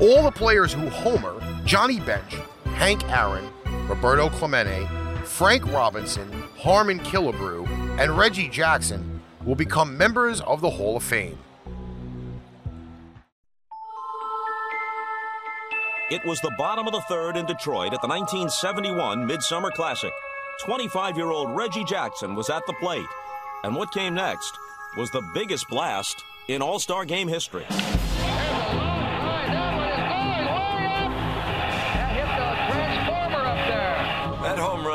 All 0.00 0.22
the 0.22 0.30
players 0.30 0.72
who 0.72 0.88
homer 0.88 1.40
Johnny 1.64 2.00
Bench, 2.00 2.36
Hank 2.64 3.08
Aaron, 3.10 3.48
Roberto 3.88 4.28
Clemente, 4.28 4.88
Frank 5.24 5.66
Robinson, 5.66 6.30
Harmon 6.58 6.98
Killebrew, 7.00 7.66
and 7.98 8.16
Reggie 8.16 8.48
Jackson 8.48 9.13
will 9.44 9.54
become 9.54 9.96
members 9.96 10.40
of 10.42 10.60
the 10.60 10.70
Hall 10.70 10.96
of 10.96 11.02
Fame. 11.02 11.38
It 16.10 16.24
was 16.24 16.40
the 16.40 16.52
bottom 16.58 16.86
of 16.86 16.92
the 16.92 17.00
third 17.02 17.36
in 17.36 17.46
Detroit 17.46 17.94
at 17.94 18.02
the 18.02 18.08
1971 18.08 19.26
Midsummer 19.26 19.70
Classic. 19.70 20.12
25 20.64 21.16
year 21.16 21.30
old 21.30 21.56
Reggie 21.56 21.84
Jackson 21.84 22.34
was 22.34 22.50
at 22.50 22.64
the 22.66 22.74
plate. 22.74 23.06
And 23.64 23.74
what 23.74 23.90
came 23.92 24.14
next 24.14 24.52
was 24.96 25.10
the 25.10 25.22
biggest 25.34 25.68
blast 25.68 26.22
in 26.48 26.62
All 26.62 26.78
Star 26.78 27.04
game 27.04 27.26
history. 27.26 27.66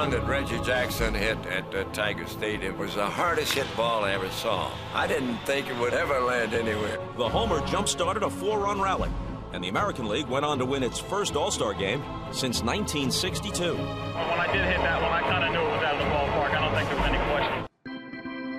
Run 0.09 0.19
that 0.19 0.27
Reggie 0.27 0.59
Jackson 0.63 1.13
hit 1.13 1.37
at 1.45 1.75
uh, 1.75 1.83
Tiger 1.93 2.25
Stadium 2.25 2.79
was 2.79 2.95
the 2.95 3.05
hardest 3.05 3.53
hit 3.53 3.67
ball 3.77 4.05
I 4.05 4.13
ever 4.13 4.27
saw. 4.31 4.71
I 4.95 5.05
didn't 5.05 5.37
think 5.45 5.69
it 5.69 5.77
would 5.77 5.93
ever 5.93 6.19
land 6.21 6.55
anywhere. 6.55 6.97
The 7.15 7.29
homer 7.29 7.63
jump-started 7.67 8.23
a 8.23 8.29
four-run 8.29 8.81
rally, 8.81 9.11
and 9.53 9.63
the 9.63 9.69
American 9.69 10.07
League 10.07 10.25
went 10.25 10.45
on 10.45 10.57
to 10.57 10.65
win 10.65 10.81
its 10.81 10.97
first 10.97 11.35
All-Star 11.35 11.75
game 11.75 12.03
since 12.31 12.63
1962. 12.63 13.61
Well, 13.61 13.75
when 13.75 14.39
I 14.39 14.51
did 14.51 14.65
hit 14.65 14.77
that 14.77 14.99
one, 14.99 15.11
I 15.11 15.21
kind 15.21 15.43
of 15.43 15.51
knew 15.51 15.59
it 15.59 15.71
was 15.73 15.83
out 15.83 15.93
of 15.93 15.99
the 15.99 16.05
ballpark. 16.05 16.55
I 16.55 16.59
don't 16.59 16.73
think 16.73 16.89
there 16.89 16.97
was 16.97 17.07
any 17.07 17.19
question. 17.29 17.67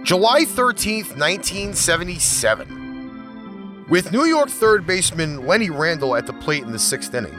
July 0.04 0.44
13th, 0.44 1.18
1977. 1.18 3.86
With 3.88 4.12
New 4.12 4.26
York 4.26 4.50
third 4.50 4.86
baseman 4.86 5.48
Lenny 5.48 5.70
Randle 5.70 6.14
at 6.14 6.26
the 6.26 6.34
plate 6.34 6.62
in 6.62 6.70
the 6.70 6.78
sixth 6.78 7.12
inning, 7.12 7.36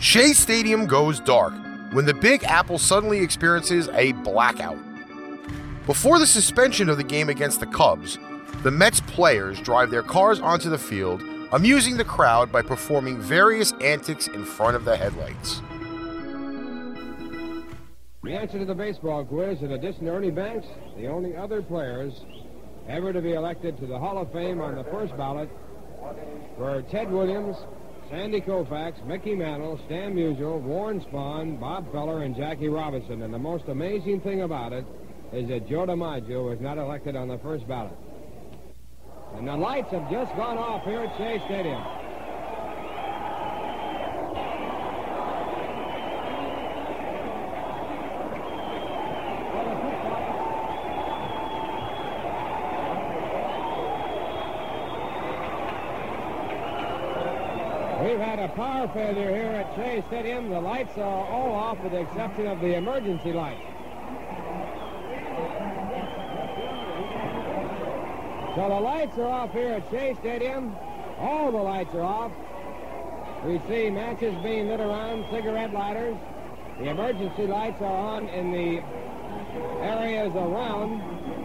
Shea 0.00 0.32
Stadium 0.32 0.86
goes 0.86 1.20
dark 1.20 1.54
when 1.94 2.06
the 2.06 2.14
Big 2.14 2.42
Apple 2.42 2.76
suddenly 2.76 3.20
experiences 3.20 3.88
a 3.92 4.10
blackout. 4.24 4.78
Before 5.86 6.18
the 6.18 6.26
suspension 6.26 6.88
of 6.88 6.96
the 6.96 7.04
game 7.04 7.28
against 7.28 7.60
the 7.60 7.66
Cubs, 7.66 8.18
the 8.64 8.70
Mets 8.72 9.00
players 9.00 9.60
drive 9.60 9.92
their 9.92 10.02
cars 10.02 10.40
onto 10.40 10.68
the 10.68 10.78
field, 10.78 11.22
amusing 11.52 11.96
the 11.96 12.04
crowd 12.04 12.50
by 12.50 12.62
performing 12.62 13.20
various 13.20 13.72
antics 13.74 14.26
in 14.26 14.44
front 14.44 14.74
of 14.74 14.84
the 14.84 14.96
headlights. 14.96 15.60
The 18.24 18.32
answer 18.32 18.58
to 18.58 18.64
the 18.64 18.74
baseball 18.74 19.24
quiz, 19.24 19.62
in 19.62 19.70
addition 19.70 20.06
to 20.06 20.10
Ernie 20.10 20.32
Banks, 20.32 20.66
the 20.96 21.06
only 21.06 21.36
other 21.36 21.62
players 21.62 22.24
ever 22.88 23.12
to 23.12 23.20
be 23.20 23.34
elected 23.34 23.78
to 23.78 23.86
the 23.86 23.98
Hall 23.98 24.18
of 24.18 24.32
Fame 24.32 24.60
on 24.60 24.74
the 24.74 24.84
first 24.84 25.16
ballot 25.16 25.48
were 26.58 26.82
Ted 26.90 27.12
Williams, 27.12 27.56
Sandy 28.14 28.40
Koufax, 28.40 29.04
Mickey 29.08 29.34
Mantle, 29.34 29.76
Stan 29.86 30.14
Musial, 30.14 30.60
Warren 30.60 31.00
Spahn, 31.00 31.58
Bob 31.58 31.90
Feller, 31.90 32.22
and 32.22 32.36
Jackie 32.36 32.68
Robinson. 32.68 33.22
And 33.22 33.34
the 33.34 33.40
most 33.40 33.64
amazing 33.66 34.20
thing 34.20 34.42
about 34.42 34.72
it 34.72 34.86
is 35.32 35.48
that 35.48 35.68
Joe 35.68 35.84
DiMaggio 35.84 36.48
was 36.48 36.60
not 36.60 36.78
elected 36.78 37.16
on 37.16 37.26
the 37.26 37.38
first 37.38 37.66
ballot. 37.66 37.98
And 39.34 39.48
the 39.48 39.56
lights 39.56 39.90
have 39.90 40.08
just 40.12 40.30
gone 40.36 40.58
off 40.58 40.84
here 40.84 41.00
at 41.00 41.16
Shea 41.16 41.42
Stadium. 41.46 41.82
We've 58.04 58.22
had 58.22 58.38
a 58.38 58.43
power 58.54 58.86
failure 58.88 59.34
here 59.34 59.50
at 59.50 59.74
Shea 59.74 60.04
Stadium. 60.06 60.48
The 60.48 60.60
lights 60.60 60.96
are 60.96 61.26
all 61.26 61.52
off 61.52 61.80
with 61.80 61.92
the 61.92 62.00
exception 62.00 62.46
of 62.46 62.60
the 62.60 62.76
emergency 62.76 63.32
light. 63.32 63.58
So 68.54 68.68
the 68.68 68.80
lights 68.80 69.18
are 69.18 69.26
off 69.26 69.52
here 69.52 69.72
at 69.72 69.90
Shea 69.90 70.14
Stadium. 70.20 70.76
All 71.18 71.50
the 71.50 71.58
lights 71.58 71.92
are 71.94 72.02
off. 72.02 72.32
We 73.44 73.60
see 73.68 73.90
matches 73.90 74.34
being 74.44 74.68
lit 74.68 74.80
around, 74.80 75.24
cigarette 75.32 75.72
lighters. 75.72 76.16
The 76.78 76.90
emergency 76.90 77.48
lights 77.48 77.82
are 77.82 77.96
on 77.96 78.28
in 78.28 78.52
the 78.52 78.82
areas 79.82 80.32
around 80.34 81.43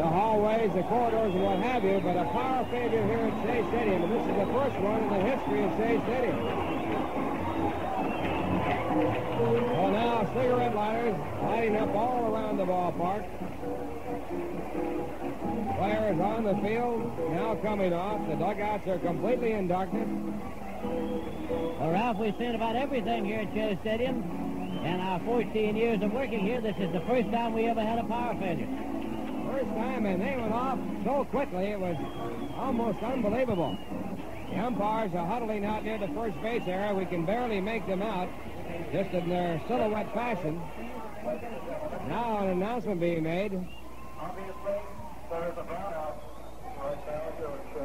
the 0.00 0.06
hallways, 0.06 0.72
the 0.72 0.82
corridors, 0.84 1.34
and 1.34 1.44
what 1.44 1.58
have 1.58 1.84
you, 1.84 2.00
but 2.00 2.16
a 2.16 2.24
power 2.32 2.64
failure 2.70 3.04
here 3.04 3.20
at 3.20 3.36
Shea 3.44 3.60
Stadium, 3.68 4.02
and 4.02 4.12
this 4.16 4.24
is 4.24 4.36
the 4.40 4.48
first 4.48 4.76
one 4.80 5.02
in 5.04 5.10
the 5.12 5.20
history 5.28 5.60
of 5.60 5.70
Shea 5.76 6.00
Stadium. 6.08 6.40
Well, 9.76 9.92
now 9.92 10.24
cigarette 10.32 10.74
lighters 10.74 11.16
lighting 11.42 11.76
up 11.76 11.94
all 11.94 12.32
around 12.32 12.56
the 12.56 12.64
ballpark. 12.64 13.28
Players 15.76 16.18
on 16.18 16.44
the 16.44 16.56
field, 16.64 17.32
now 17.32 17.56
coming 17.56 17.92
off. 17.92 18.26
The 18.26 18.36
dugouts 18.36 18.88
are 18.88 18.98
completely 19.00 19.52
in 19.52 19.68
darkness. 19.68 20.08
Well, 21.78 21.90
Ralph, 21.90 22.16
we've 22.16 22.34
seen 22.38 22.54
about 22.54 22.74
everything 22.74 23.26
here 23.26 23.40
at 23.40 23.52
Shea 23.52 23.76
Stadium. 23.82 24.24
In 24.82 24.98
our 24.98 25.20
14 25.20 25.76
years 25.76 26.00
of 26.00 26.10
working 26.14 26.40
here, 26.40 26.62
this 26.62 26.76
is 26.78 26.90
the 26.90 27.00
first 27.00 27.30
time 27.30 27.52
we 27.52 27.66
ever 27.66 27.82
had 27.82 27.98
a 27.98 28.04
power 28.04 28.34
failure 28.40 28.99
first 29.60 29.76
time, 29.76 30.06
and 30.06 30.20
they 30.20 30.36
went 30.36 30.52
off 30.52 30.78
so 31.04 31.24
quickly, 31.24 31.66
it 31.66 31.80
was 31.80 31.96
almost 32.56 33.02
unbelievable. 33.02 33.76
The 34.50 34.58
umpires 34.58 35.12
are 35.14 35.26
huddling 35.26 35.64
out 35.64 35.84
near 35.84 35.98
the 35.98 36.08
first 36.08 36.40
base 36.42 36.62
area. 36.66 36.94
We 36.94 37.06
can 37.06 37.24
barely 37.26 37.60
make 37.60 37.86
them 37.86 38.02
out, 38.02 38.28
just 38.92 39.10
in 39.10 39.28
their 39.28 39.60
silhouette 39.68 40.12
fashion. 40.14 40.60
Now 42.08 42.38
an 42.42 42.48
announcement 42.50 43.00
being 43.00 43.22
made. 43.22 43.52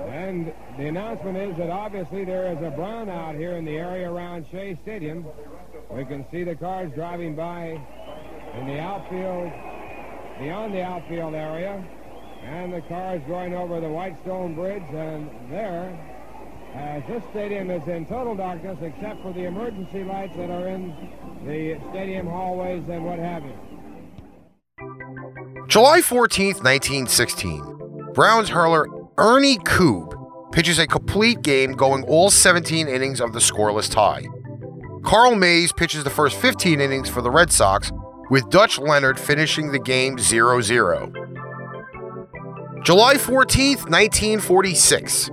And 0.07 0.53
the 0.77 0.87
announcement 0.87 1.37
is 1.37 1.57
that 1.57 1.69
obviously 1.69 2.23
there 2.23 2.51
is 2.51 2.57
a 2.59 2.71
brownout 2.71 3.37
here 3.37 3.57
in 3.57 3.65
the 3.65 3.77
area 3.77 4.09
around 4.09 4.45
Shea 4.49 4.77
Stadium. 4.81 5.25
We 5.91 6.05
can 6.05 6.25
see 6.31 6.43
the 6.43 6.55
cars 6.55 6.91
driving 6.95 7.35
by 7.35 7.79
in 8.59 8.67
the 8.67 8.79
outfield 8.79 9.51
beyond 10.39 10.73
the 10.73 10.83
outfield 10.83 11.33
area. 11.33 11.83
And 12.43 12.71
the 12.71 12.81
cars 12.81 13.21
going 13.27 13.55
over 13.55 13.79
the 13.79 13.89
Whitestone 13.89 14.55
Bridge. 14.55 14.83
And 14.89 15.29
there, 15.51 15.97
as 16.75 17.03
this 17.07 17.23
stadium 17.31 17.71
is 17.71 17.87
in 17.87 18.05
total 18.05 18.35
darkness 18.35 18.77
except 18.81 19.21
for 19.21 19.33
the 19.33 19.45
emergency 19.45 20.03
lights 20.03 20.35
that 20.37 20.49
are 20.49 20.67
in 20.67 20.93
the 21.45 21.79
stadium 21.89 22.27
hallways 22.27 22.83
and 22.89 23.05
what 23.05 23.17
have 23.19 23.43
you. 23.43 23.53
July 25.67 26.01
14th, 26.01 26.63
1916. 26.63 28.11
Browns 28.13 28.49
hurler 28.49 28.87
Ernie 29.17 29.57
Koob 29.59 30.51
pitches 30.51 30.77
a 30.79 30.87
complete 30.87 31.41
game 31.41 31.73
going 31.73 32.03
all 32.03 32.29
17 32.29 32.87
innings 32.87 33.19
of 33.19 33.33
the 33.33 33.39
scoreless 33.39 33.89
tie. 33.89 34.25
Carl 35.03 35.35
Mays 35.35 35.71
pitches 35.71 36.03
the 36.03 36.09
first 36.09 36.35
15 36.37 36.79
innings 36.79 37.09
for 37.09 37.21
the 37.21 37.29
Red 37.29 37.51
Sox, 37.51 37.91
with 38.29 38.49
Dutch 38.49 38.79
Leonard 38.79 39.19
finishing 39.19 39.71
the 39.71 39.79
game 39.79 40.17
0 40.17 40.61
0. 40.61 41.11
July 42.83 43.17
14, 43.17 43.77
1946. 43.77 45.31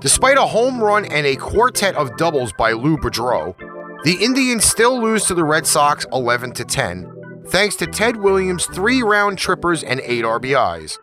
Despite 0.00 0.38
a 0.38 0.46
home 0.46 0.82
run 0.82 1.04
and 1.04 1.26
a 1.26 1.36
quartet 1.36 1.94
of 1.94 2.16
doubles 2.16 2.52
by 2.52 2.72
Lou 2.72 2.96
Boudreau, 2.96 3.54
the 4.02 4.16
Indians 4.24 4.64
still 4.64 5.00
lose 5.00 5.26
to 5.26 5.34
the 5.34 5.44
Red 5.44 5.66
Sox 5.66 6.06
11 6.12 6.52
10, 6.52 7.44
thanks 7.48 7.76
to 7.76 7.86
Ted 7.86 8.16
Williams' 8.16 8.66
three 8.66 9.02
round 9.02 9.38
trippers 9.38 9.82
and 9.82 10.00
eight 10.00 10.24
RBIs. 10.24 10.98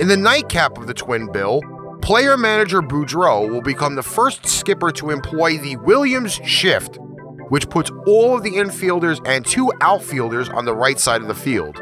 In 0.00 0.08
the 0.08 0.16
nightcap 0.16 0.76
of 0.76 0.86
the 0.86 0.94
twin 0.94 1.30
bill, 1.30 1.62
player 2.02 2.36
manager 2.36 2.82
Boudreau 2.82 3.48
will 3.48 3.62
become 3.62 3.94
the 3.94 4.02
first 4.02 4.44
skipper 4.44 4.90
to 4.90 5.10
employ 5.10 5.56
the 5.58 5.76
Williams 5.76 6.32
shift, 6.44 6.98
which 7.52 7.68
puts 7.68 7.90
all 8.06 8.34
of 8.34 8.42
the 8.42 8.52
infielders 8.52 9.20
and 9.28 9.44
two 9.44 9.70
outfielders 9.82 10.48
on 10.48 10.64
the 10.64 10.74
right 10.74 10.98
side 10.98 11.20
of 11.20 11.28
the 11.28 11.34
field. 11.34 11.78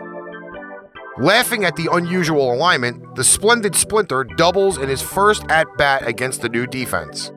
Laughing 1.17 1.65
at 1.65 1.77
the 1.77 1.89
unusual 1.93 2.53
alignment, 2.53 3.15
the 3.15 3.23
splendid 3.23 3.77
Splinter 3.77 4.25
doubles 4.25 4.79
in 4.79 4.89
his 4.89 5.01
first 5.01 5.45
at 5.49 5.69
bat 5.79 6.05
against 6.09 6.43
the 6.43 6.49
new 6.49 6.67
defense. 6.67 7.31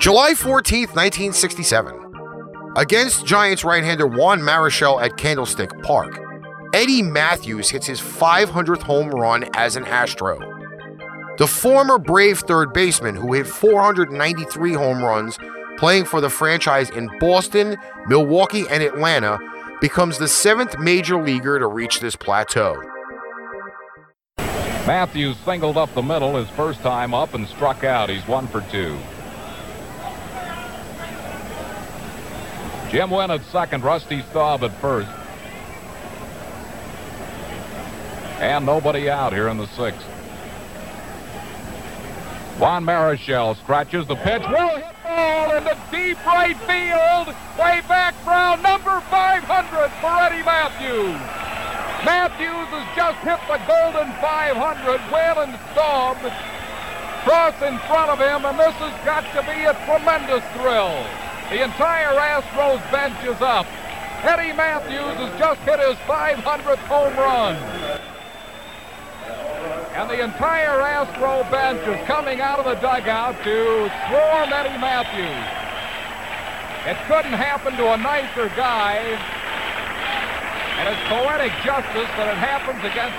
July 0.00 0.34
14, 0.34 0.88
1967. 0.88 2.12
Against 2.76 3.24
Giants 3.24 3.62
right 3.62 3.84
hander 3.84 4.08
Juan 4.08 4.40
Marichal 4.40 5.00
at 5.00 5.16
Candlestick 5.16 5.70
Park, 5.84 6.20
Eddie 6.74 7.00
Mathews 7.00 7.70
hits 7.70 7.86
his 7.86 8.00
500th 8.00 8.82
home 8.82 9.10
run 9.10 9.48
as 9.54 9.76
an 9.76 9.84
Astro. 9.84 10.40
The 11.38 11.46
former 11.46 11.98
Brave 12.00 12.40
third 12.40 12.72
baseman 12.72 13.14
who 13.14 13.34
hit 13.34 13.46
493 13.46 14.72
home 14.72 15.00
runs 15.00 15.38
playing 15.76 16.04
for 16.04 16.20
the 16.20 16.30
franchise 16.30 16.90
in 16.90 17.08
Boston, 17.18 17.76
Milwaukee, 18.08 18.64
and 18.70 18.82
Atlanta 18.82 19.38
becomes 19.80 20.18
the 20.18 20.28
seventh 20.28 20.78
major 20.78 21.22
leaguer 21.22 21.58
to 21.58 21.66
reach 21.66 22.00
this 22.00 22.16
plateau. 22.16 22.82
Mathews 24.86 25.36
singled 25.38 25.76
up 25.76 25.92
the 25.94 26.02
middle 26.02 26.36
his 26.36 26.48
first 26.50 26.80
time 26.80 27.12
up 27.12 27.34
and 27.34 27.46
struck 27.48 27.82
out. 27.82 28.08
He's 28.08 28.26
one 28.26 28.46
for 28.46 28.60
two. 28.70 28.96
Jim 32.90 33.10
Wynn 33.10 33.32
at 33.32 33.42
second, 33.46 33.82
Rusty 33.82 34.22
Staub 34.30 34.62
at 34.62 34.72
first. 34.80 35.08
And 38.40 38.64
nobody 38.64 39.10
out 39.10 39.32
here 39.32 39.48
in 39.48 39.58
the 39.58 39.66
sixth. 39.66 40.06
Juan 42.58 42.86
Marichal 42.86 43.54
scratches 43.58 44.06
the 44.06 44.16
pitch. 44.16 44.40
Will 44.48 44.80
hit 44.80 44.96
ball 45.04 45.56
into 45.56 45.76
deep 45.92 46.16
right 46.24 46.56
field. 46.64 47.28
Way 47.60 47.82
back 47.84 48.14
Brown, 48.24 48.62
number 48.62 49.00
500 49.12 49.44
for 50.00 50.14
Eddie 50.24 50.42
Mathews. 50.42 51.20
Mathews 52.00 52.68
has 52.72 52.88
just 52.96 53.18
hit 53.20 53.40
the 53.44 53.60
golden 53.68 54.08
500. 54.24 54.56
Whalen 55.12 55.52
and 55.52 55.60
Staub 55.72 56.16
cross 57.28 57.60
in 57.60 57.76
front 57.90 58.08
of 58.08 58.18
him, 58.24 58.48
and 58.48 58.56
this 58.56 58.72
has 58.80 58.94
got 59.04 59.20
to 59.36 59.42
be 59.44 59.68
a 59.68 59.76
tremendous 59.84 60.44
thrill. 60.56 60.96
The 61.52 61.60
entire 61.60 62.16
Astros 62.16 62.80
bench 62.90 63.20
is 63.26 63.42
up. 63.42 63.66
Eddie 64.24 64.56
Mathews 64.56 65.20
has 65.20 65.38
just 65.38 65.60
hit 65.60 65.78
his 65.80 65.96
500th 66.08 66.88
home 66.88 67.16
run. 67.20 67.85
And 69.96 70.10
the 70.10 70.22
entire 70.22 70.82
Astro 70.82 71.42
bench 71.50 71.80
is 71.88 72.06
coming 72.06 72.42
out 72.42 72.58
of 72.58 72.66
the 72.66 72.74
dugout 72.84 73.32
to 73.44 73.88
swarm 74.04 74.52
Eddie 74.52 74.76
Mathews. 74.76 75.48
It 76.84 77.00
couldn't 77.08 77.32
happen 77.32 77.72
to 77.80 77.94
a 77.94 77.96
nicer 77.96 78.52
guy. 78.52 79.00
And 80.76 80.92
it's 80.92 81.00
poetic 81.08 81.50
justice 81.64 82.12
that 82.12 82.28
it 82.28 82.36
happens 82.36 82.84
against 82.84 83.16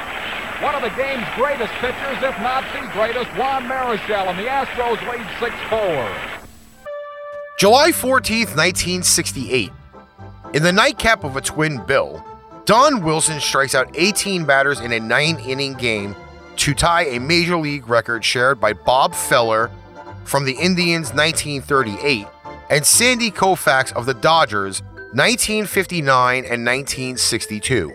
one 0.62 0.76
of 0.76 0.84
the 0.86 0.94
game's 0.94 1.26
greatest 1.34 1.74
pitchers, 1.82 2.22
if 2.22 2.38
not 2.46 2.62
the 2.70 2.86
greatest, 2.94 3.26
Juan 3.36 3.66
Marichal, 3.66 4.30
and 4.30 4.38
the 4.38 4.46
Astros 4.46 5.02
lead 5.10 5.26
6-4. 5.42 6.38
July 7.58 7.90
14th, 7.90 8.54
1968. 8.54 9.72
In 10.54 10.62
the 10.62 10.72
nightcap 10.72 11.24
of 11.24 11.38
a 11.38 11.42
twin 11.42 11.84
bill, 11.88 12.24
Don 12.66 13.02
Wilson 13.04 13.40
strikes 13.40 13.74
out 13.74 13.90
18 13.96 14.46
batters 14.46 14.80
in 14.80 14.92
a 14.92 15.00
nine 15.00 15.40
inning 15.40 15.74
game 15.74 16.16
to 16.58 16.74
tie 16.74 17.06
a 17.06 17.20
major 17.20 17.58
league 17.58 17.88
record 17.88 18.26
shared 18.26 18.60
by 18.60 18.74
Bob 18.74 19.14
Feller 19.14 19.72
from 20.26 20.44
the 20.44 20.54
Indians 20.54 21.14
1938 21.14 22.28
and 22.70 22.86
Sandy 22.86 23.32
Koufax 23.32 23.94
of 23.94 24.06
the 24.06 24.14
Dodgers 24.14 24.82
1959 25.14 26.38
and 26.38 26.66
1962. 26.66 27.94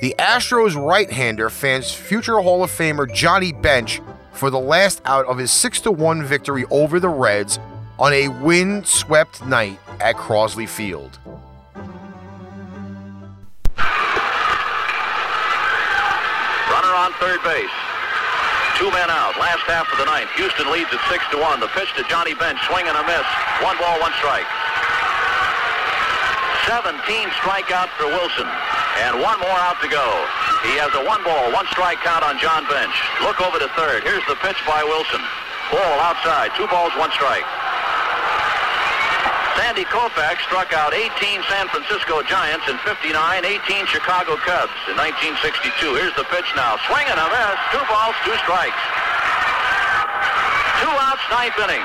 The 0.00 0.14
Astros 0.18 0.74
right 0.74 1.10
hander 1.10 1.50
fans 1.50 1.92
future 1.92 2.40
Hall 2.40 2.64
of 2.64 2.70
Famer 2.70 3.12
Johnny 3.12 3.52
Bench 3.52 4.00
for 4.32 4.50
the 4.50 4.58
last 4.58 5.02
out 5.04 5.26
of 5.26 5.38
his 5.38 5.50
6 5.50 5.84
1 5.84 6.22
victory 6.24 6.64
over 6.70 6.98
the 6.98 7.08
Reds 7.08 7.58
on 7.98 8.12
a 8.12 8.28
wind-swept 8.28 9.44
night 9.46 9.78
at 10.00 10.16
Crosley 10.16 10.68
Field. 10.68 11.18
Third 17.22 17.38
base. 17.46 17.76
Two 18.82 18.90
men 18.90 19.06
out. 19.06 19.38
Last 19.38 19.62
half 19.70 19.86
of 19.94 19.96
the 20.02 20.08
ninth. 20.10 20.26
Houston 20.34 20.66
leads 20.74 20.90
at 20.90 20.98
six 21.06 21.22
to 21.30 21.38
one. 21.38 21.62
The 21.62 21.70
pitch 21.70 21.94
to 21.94 22.02
Johnny 22.10 22.34
Bench. 22.34 22.58
Swing 22.66 22.82
and 22.90 22.98
a 22.98 23.04
miss. 23.06 23.22
One 23.62 23.78
ball, 23.78 23.94
one 24.02 24.10
strike. 24.18 24.48
17 26.66 26.98
strikeouts 27.38 27.94
for 27.94 28.10
Wilson. 28.10 28.50
And 29.06 29.22
one 29.22 29.38
more 29.38 29.58
out 29.62 29.78
to 29.86 29.88
go. 29.88 30.02
He 30.66 30.74
has 30.82 30.90
a 30.98 31.02
one 31.06 31.22
ball, 31.22 31.54
one 31.54 31.66
strike 31.70 32.02
count 32.02 32.26
on 32.26 32.42
John 32.42 32.66
Bench. 32.66 32.94
Look 33.22 33.38
over 33.38 33.62
to 33.62 33.70
third. 33.78 34.02
Here's 34.02 34.26
the 34.26 34.38
pitch 34.42 34.58
by 34.66 34.82
Wilson. 34.82 35.22
Ball 35.70 35.96
outside. 36.02 36.50
Two 36.58 36.66
balls, 36.66 36.90
one 36.98 37.14
strike. 37.14 37.46
Sandy 39.56 39.84
Koufax 39.84 40.40
struck 40.48 40.72
out 40.72 40.94
18 40.96 41.12
San 41.48 41.68
Francisco 41.68 42.22
Giants 42.24 42.64
in 42.68 42.76
59, 42.88 43.12
18 43.44 43.86
Chicago 43.86 44.40
Cubs 44.40 44.72
in 44.88 44.96
1962. 44.96 45.92
Here's 45.96 46.14
the 46.16 46.24
pitch 46.32 46.48
now. 46.56 46.80
Swing 46.88 47.04
and 47.04 47.20
a 47.20 47.28
miss. 47.28 47.58
Two 47.68 47.84
balls, 47.84 48.16
two 48.24 48.32
strikes. 48.40 48.82
Two 50.80 50.94
outs, 51.04 51.24
ninth 51.28 51.56
inning. 51.60 51.84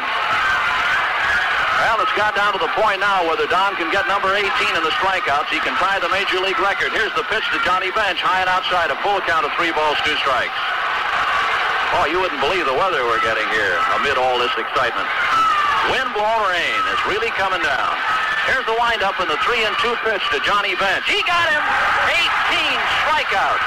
Well, 1.77 2.01
it's 2.01 2.15
got 2.17 2.33
down 2.33 2.55
to 2.55 2.61
the 2.61 2.71
point 2.73 3.03
now 3.03 3.27
whether 3.27 3.45
Don 3.51 3.75
can 3.75 3.91
get 3.91 4.07
number 4.07 4.31
18 4.31 4.43
in 4.47 4.83
the 4.83 4.93
strikeouts. 4.97 5.51
He 5.51 5.59
can 5.59 5.75
tie 5.77 5.99
the 5.99 6.09
major 6.09 6.39
league 6.39 6.59
record. 6.63 6.95
Here's 6.95 7.13
the 7.13 7.27
pitch 7.27 7.45
to 7.51 7.59
Johnny 7.67 7.91
Bench, 7.91 8.23
high 8.23 8.41
and 8.41 8.49
outside, 8.49 8.89
a 8.89 8.97
full 9.03 9.19
count 9.27 9.43
of 9.43 9.51
three 9.59 9.75
balls, 9.75 9.99
two 10.07 10.15
strikes. 10.23 10.57
Oh, 11.99 12.07
you 12.07 12.19
wouldn't 12.19 12.41
believe 12.41 12.67
the 12.67 12.75
weather 12.75 13.03
we're 13.07 13.23
getting 13.23 13.47
here 13.53 13.75
amid 13.99 14.19
all 14.19 14.39
this 14.39 14.51
excitement. 14.57 15.07
Wind 15.91 16.11
blown 16.11 16.41
rain 16.51 16.81
is 16.91 17.01
really 17.07 17.31
coming 17.39 17.63
down. 17.63 17.93
Here's 18.47 18.67
the 18.67 18.75
windup 18.79 19.19
in 19.19 19.27
the 19.27 19.39
three 19.43 19.63
and 19.63 19.75
two 19.79 19.95
pitch 20.03 20.23
to 20.31 20.39
Johnny 20.43 20.75
Bench. 20.75 21.03
He 21.07 21.19
got 21.23 21.47
him 21.47 21.63
18 21.63 22.79
strikeouts. 23.03 23.65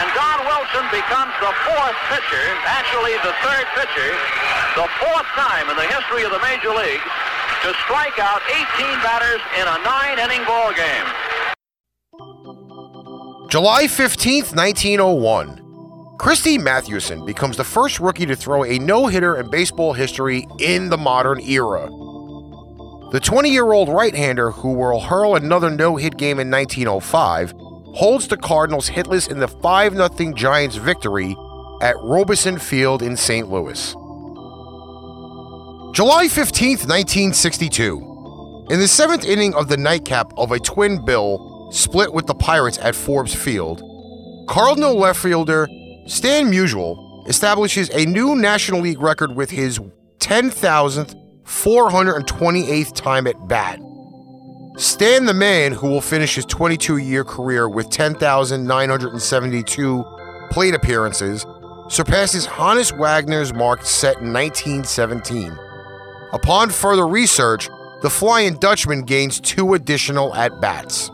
And 0.00 0.08
Don 0.16 0.40
Wilson 0.48 0.88
becomes 0.88 1.32
the 1.44 1.52
fourth 1.68 1.98
pitcher, 2.08 2.46
actually 2.64 3.12
the 3.20 3.36
third 3.44 3.66
pitcher, 3.76 4.10
the 4.76 4.88
fourth 5.00 5.28
time 5.36 5.68
in 5.68 5.76
the 5.76 5.88
history 5.92 6.24
of 6.24 6.32
the 6.32 6.40
major 6.40 6.72
leagues 6.72 7.04
to 7.62 7.72
strike 7.84 8.18
out 8.18 8.40
18 8.48 9.00
batters 9.04 9.40
in 9.60 9.68
a 9.68 9.76
nine-inning 9.84 10.44
ball 10.46 10.72
game. 10.72 11.06
July 13.48 13.84
15th, 13.84 14.56
1901. 14.56 15.61
Christy 16.22 16.56
Mathewson 16.56 17.26
becomes 17.26 17.56
the 17.56 17.64
first 17.64 17.98
rookie 17.98 18.26
to 18.26 18.36
throw 18.36 18.62
a 18.62 18.78
no 18.78 19.08
hitter 19.08 19.40
in 19.40 19.50
baseball 19.50 19.92
history 19.92 20.46
in 20.60 20.88
the 20.88 20.96
modern 20.96 21.40
era. 21.40 21.88
The 23.10 23.18
20 23.20 23.50
year 23.50 23.72
old 23.72 23.88
right 23.88 24.14
hander 24.14 24.52
who 24.52 24.74
will 24.74 25.00
hurl 25.00 25.34
another 25.34 25.68
no 25.68 25.96
hit 25.96 26.16
game 26.16 26.38
in 26.38 26.48
1905 26.48 27.50
holds 27.96 28.28
the 28.28 28.36
Cardinals 28.36 28.88
hitless 28.88 29.28
in 29.28 29.40
the 29.40 29.48
5 29.48 29.94
0 29.94 30.32
Giants 30.34 30.76
victory 30.76 31.34
at 31.80 31.96
Robison 32.00 32.56
Field 32.56 33.02
in 33.02 33.16
St. 33.16 33.48
Louis. 33.48 33.90
July 35.92 36.28
15, 36.30 36.86
1962. 36.86 38.68
In 38.70 38.78
the 38.78 38.86
seventh 38.86 39.24
inning 39.24 39.56
of 39.56 39.66
the 39.66 39.76
nightcap 39.76 40.32
of 40.36 40.52
a 40.52 40.60
twin 40.60 41.04
bill 41.04 41.68
split 41.72 42.12
with 42.12 42.28
the 42.28 42.34
Pirates 42.34 42.78
at 42.78 42.94
Forbes 42.94 43.34
Field, 43.34 43.82
Cardinal 44.48 44.96
left 44.96 45.20
fielder 45.20 45.66
Stan 46.06 46.50
Musial 46.50 47.28
establishes 47.28 47.88
a 47.90 48.04
new 48.06 48.34
National 48.34 48.80
League 48.80 49.00
record 49.00 49.36
with 49.36 49.50
his 49.50 49.78
10,000th 50.18 51.14
428th 51.44 52.92
time 52.94 53.28
at 53.28 53.48
bat. 53.48 53.78
Stan 54.76 55.26
the 55.26 55.34
man 55.34 55.72
who 55.72 55.88
will 55.88 56.00
finish 56.00 56.34
his 56.34 56.44
22 56.46 56.96
year 56.96 57.22
career 57.24 57.68
with 57.68 57.90
10,972 57.90 60.04
plate 60.50 60.74
appearances 60.74 61.46
surpasses 61.88 62.46
Honus 62.46 62.96
Wagner's 62.96 63.54
mark 63.54 63.84
set 63.84 64.16
in 64.18 64.32
1917. 64.32 65.56
Upon 66.32 66.70
further 66.70 67.06
research, 67.06 67.68
the 68.00 68.10
Flying 68.10 68.54
Dutchman 68.54 69.02
gains 69.02 69.38
two 69.38 69.74
additional 69.74 70.34
at 70.34 70.58
bats. 70.60 71.10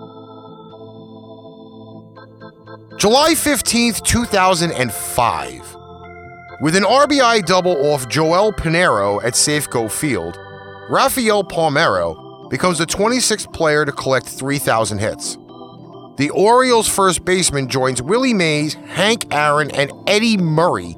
July 2.99 3.33
15th, 3.33 4.05
2005. 4.05 5.77
With 6.61 6.75
an 6.75 6.83
RBI 6.83 7.47
double 7.47 7.87
off 7.87 8.09
Joel 8.09 8.53
Pineiro 8.53 9.23
at 9.23 9.35
Safeco 9.35 9.89
Field, 9.89 10.37
Rafael 10.91 11.45
Palmeiro 11.45 12.51
becomes 12.51 12.79
the 12.79 12.87
26th 12.87 13.53
player 13.53 13.85
to 13.85 13.93
collect 13.93 14.27
3,000 14.27 14.99
hits. 14.99 15.37
The 16.17 16.31
Orioles' 16.35 16.89
first 16.89 17.25
baseman 17.25 17.69
joins 17.69 18.03
Willie 18.03 18.35
Mays, 18.35 18.75
Hank 18.75 19.33
Aaron, 19.33 19.71
and 19.71 19.93
Eddie 20.09 20.37
Murray 20.37 20.97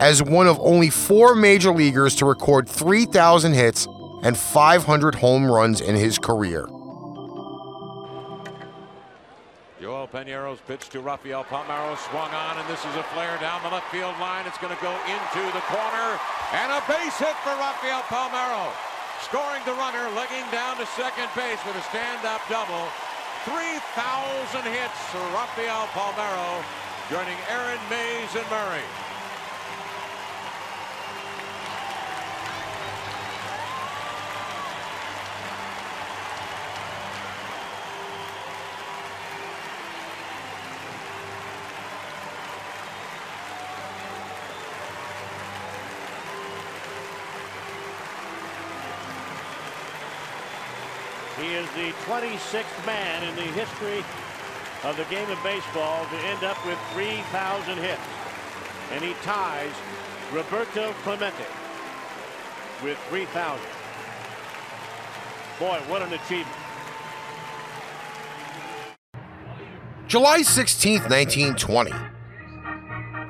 as 0.00 0.22
one 0.22 0.46
of 0.46 0.58
only 0.60 0.88
four 0.88 1.34
major 1.34 1.74
leaguers 1.74 2.14
to 2.16 2.24
record 2.24 2.66
3,000 2.66 3.52
hits 3.52 3.86
and 4.22 4.38
500 4.38 5.16
home 5.16 5.50
runs 5.50 5.82
in 5.82 5.96
his 5.96 6.18
career. 6.18 6.66
Joel 10.12 10.60
pitch 10.68 10.92
to 10.92 11.00
Rafael 11.00 11.40
Palmeiro 11.48 11.96
swung 12.12 12.28
on, 12.36 12.60
and 12.60 12.68
this 12.68 12.84
is 12.84 12.94
a 13.00 13.02
flare 13.16 13.40
down 13.40 13.64
the 13.64 13.72
left 13.72 13.88
field 13.88 14.12
line. 14.20 14.44
It's 14.44 14.60
going 14.60 14.76
to 14.76 14.82
go 14.84 14.92
into 15.08 15.42
the 15.56 15.64
corner, 15.72 16.20
and 16.52 16.68
a 16.68 16.84
base 16.84 17.16
hit 17.16 17.32
for 17.40 17.56
Rafael 17.56 18.04
Palmeiro. 18.12 18.68
Scoring 19.24 19.64
the 19.64 19.72
runner, 19.72 20.04
legging 20.12 20.44
down 20.52 20.76
to 20.76 20.84
second 21.00 21.32
base 21.32 21.56
with 21.64 21.80
a 21.80 21.84
stand-up 21.88 22.44
double. 22.52 22.92
3,000 23.48 24.68
hits 24.68 25.00
for 25.08 25.24
Rafael 25.32 25.88
Palmeiro, 25.96 26.60
joining 27.08 27.40
Aaron 27.48 27.80
Mays 27.88 28.36
and 28.36 28.44
Murray. 28.52 28.84
The 51.92 52.12
26th 52.12 52.86
man 52.86 53.22
in 53.28 53.34
the 53.36 53.42
history 53.52 54.04
of 54.84 54.96
the 54.96 55.04
game 55.04 55.28
of 55.30 55.42
baseball 55.42 56.04
to 56.06 56.16
end 56.26 56.42
up 56.44 56.64
with 56.66 56.78
3,000 56.92 57.78
hits. 57.78 58.00
And 58.92 59.04
he 59.04 59.14
ties 59.22 59.72
Roberto 60.32 60.92
Clemente 61.02 61.44
with 62.82 62.98
3,000. 63.08 63.60
Boy, 65.58 65.78
what 65.88 66.02
an 66.02 66.12
achievement. 66.12 66.56
July 70.06 70.42
16, 70.42 71.02
1920. 71.02 71.92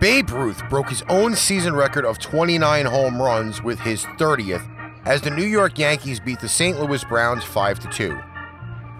Babe 0.00 0.30
Ruth 0.30 0.62
broke 0.68 0.88
his 0.88 1.02
own 1.08 1.36
season 1.36 1.74
record 1.74 2.04
of 2.04 2.18
29 2.18 2.86
home 2.86 3.22
runs 3.22 3.62
with 3.62 3.78
his 3.80 4.04
30th 4.18 4.68
as 5.04 5.20
the 5.20 5.30
New 5.30 5.44
York 5.44 5.78
Yankees 5.78 6.18
beat 6.18 6.40
the 6.40 6.48
St. 6.48 6.80
Louis 6.80 7.04
Browns 7.04 7.44
5 7.44 7.90
2. 7.94 8.31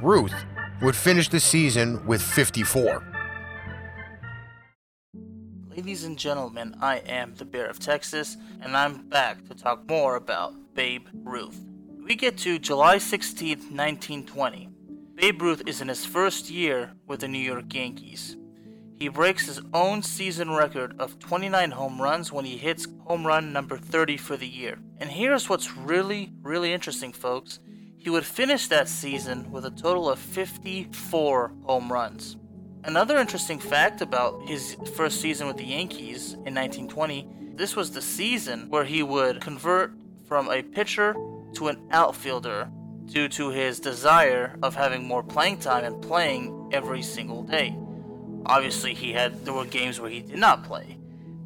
Ruth 0.03 0.35
would 0.81 0.97
finish 0.97 1.29
the 1.29 1.39
season 1.39 2.05
with 2.07 2.21
54. 2.21 3.05
Ladies 5.71 6.03
and 6.03 6.19
gentlemen, 6.19 6.75
I 6.81 6.97
am 6.99 7.35
the 7.37 7.45
Bear 7.45 7.67
of 7.67 7.79
Texas, 7.79 8.37
and 8.61 8.77
I'm 8.77 9.09
back 9.09 9.47
to 9.49 9.55
talk 9.55 9.89
more 9.89 10.17
about 10.17 10.55
Babe 10.75 11.07
Ruth. 11.23 11.61
We 12.05 12.17
get 12.17 12.37
to 12.39 12.59
July 12.59 12.99
16, 12.99 13.49
1920. 13.51 14.69
Babe 15.15 15.41
Ruth 15.41 15.63
is 15.67 15.81
in 15.81 15.87
his 15.87 16.05
first 16.05 16.51
year 16.51 16.95
with 17.07 17.21
the 17.21 17.29
New 17.29 17.39
York 17.39 17.73
Yankees. 17.73 18.37
He 18.99 19.07
breaks 19.07 19.47
his 19.47 19.61
own 19.73 20.03
season 20.03 20.51
record 20.51 20.97
of 20.99 21.21
29 21.21 21.71
home 21.71 22.03
runs 22.03 22.33
when 22.33 22.45
he 22.45 22.57
hits 22.57 22.89
home 23.07 23.25
run 23.25 23.53
number 23.53 23.79
30 23.79 24.17
for 24.17 24.37
the 24.37 24.49
year. 24.49 24.79
And 24.99 25.11
here's 25.11 25.49
what's 25.49 25.77
really, 25.77 26.33
really 26.43 26.73
interesting, 26.73 27.13
folks. 27.13 27.61
He 28.03 28.11
would 28.11 28.27
finish 28.27 28.67
that 28.67 28.89
season 28.89 29.51
with 29.53 29.65
a 29.65 29.71
total 29.71 30.11
of 30.11 30.19
54 30.19 31.53
home 31.65 31.93
runs. 31.93 32.37
Another 32.83 33.17
interesting 33.19 33.61
fact 33.61 34.01
about 34.01 34.43
his 34.49 34.77
first 34.97 35.21
season 35.21 35.47
with 35.47 35.57
the 35.57 35.65
Yankees 35.65 36.33
in 36.33 36.55
1920 36.55 37.29
this 37.55 37.77
was 37.77 37.91
the 37.91 38.03
season 38.03 38.71
where 38.71 38.85
he 38.85 39.03
would 39.03 39.41
convert 39.41 39.93
from 40.27 40.51
a 40.51 40.63
pitcher 40.63 41.15
to 41.53 41.69
an 41.69 41.79
outfielder 41.91 42.71
due 43.05 43.29
to 43.29 43.51
his 43.51 43.79
desire 43.79 44.57
of 44.63 44.75
having 44.75 45.07
more 45.07 45.23
playing 45.23 45.59
time 45.59 45.85
and 45.85 46.01
playing 46.03 46.71
every 46.73 47.03
single 47.03 47.43
day. 47.43 47.77
Obviously, 48.47 48.95
he 48.95 49.13
had 49.13 49.45
there 49.45 49.53
were 49.53 49.67
games 49.67 50.01
where 50.01 50.11
he 50.11 50.21
did 50.21 50.39
not 50.39 50.65
play, 50.65 50.99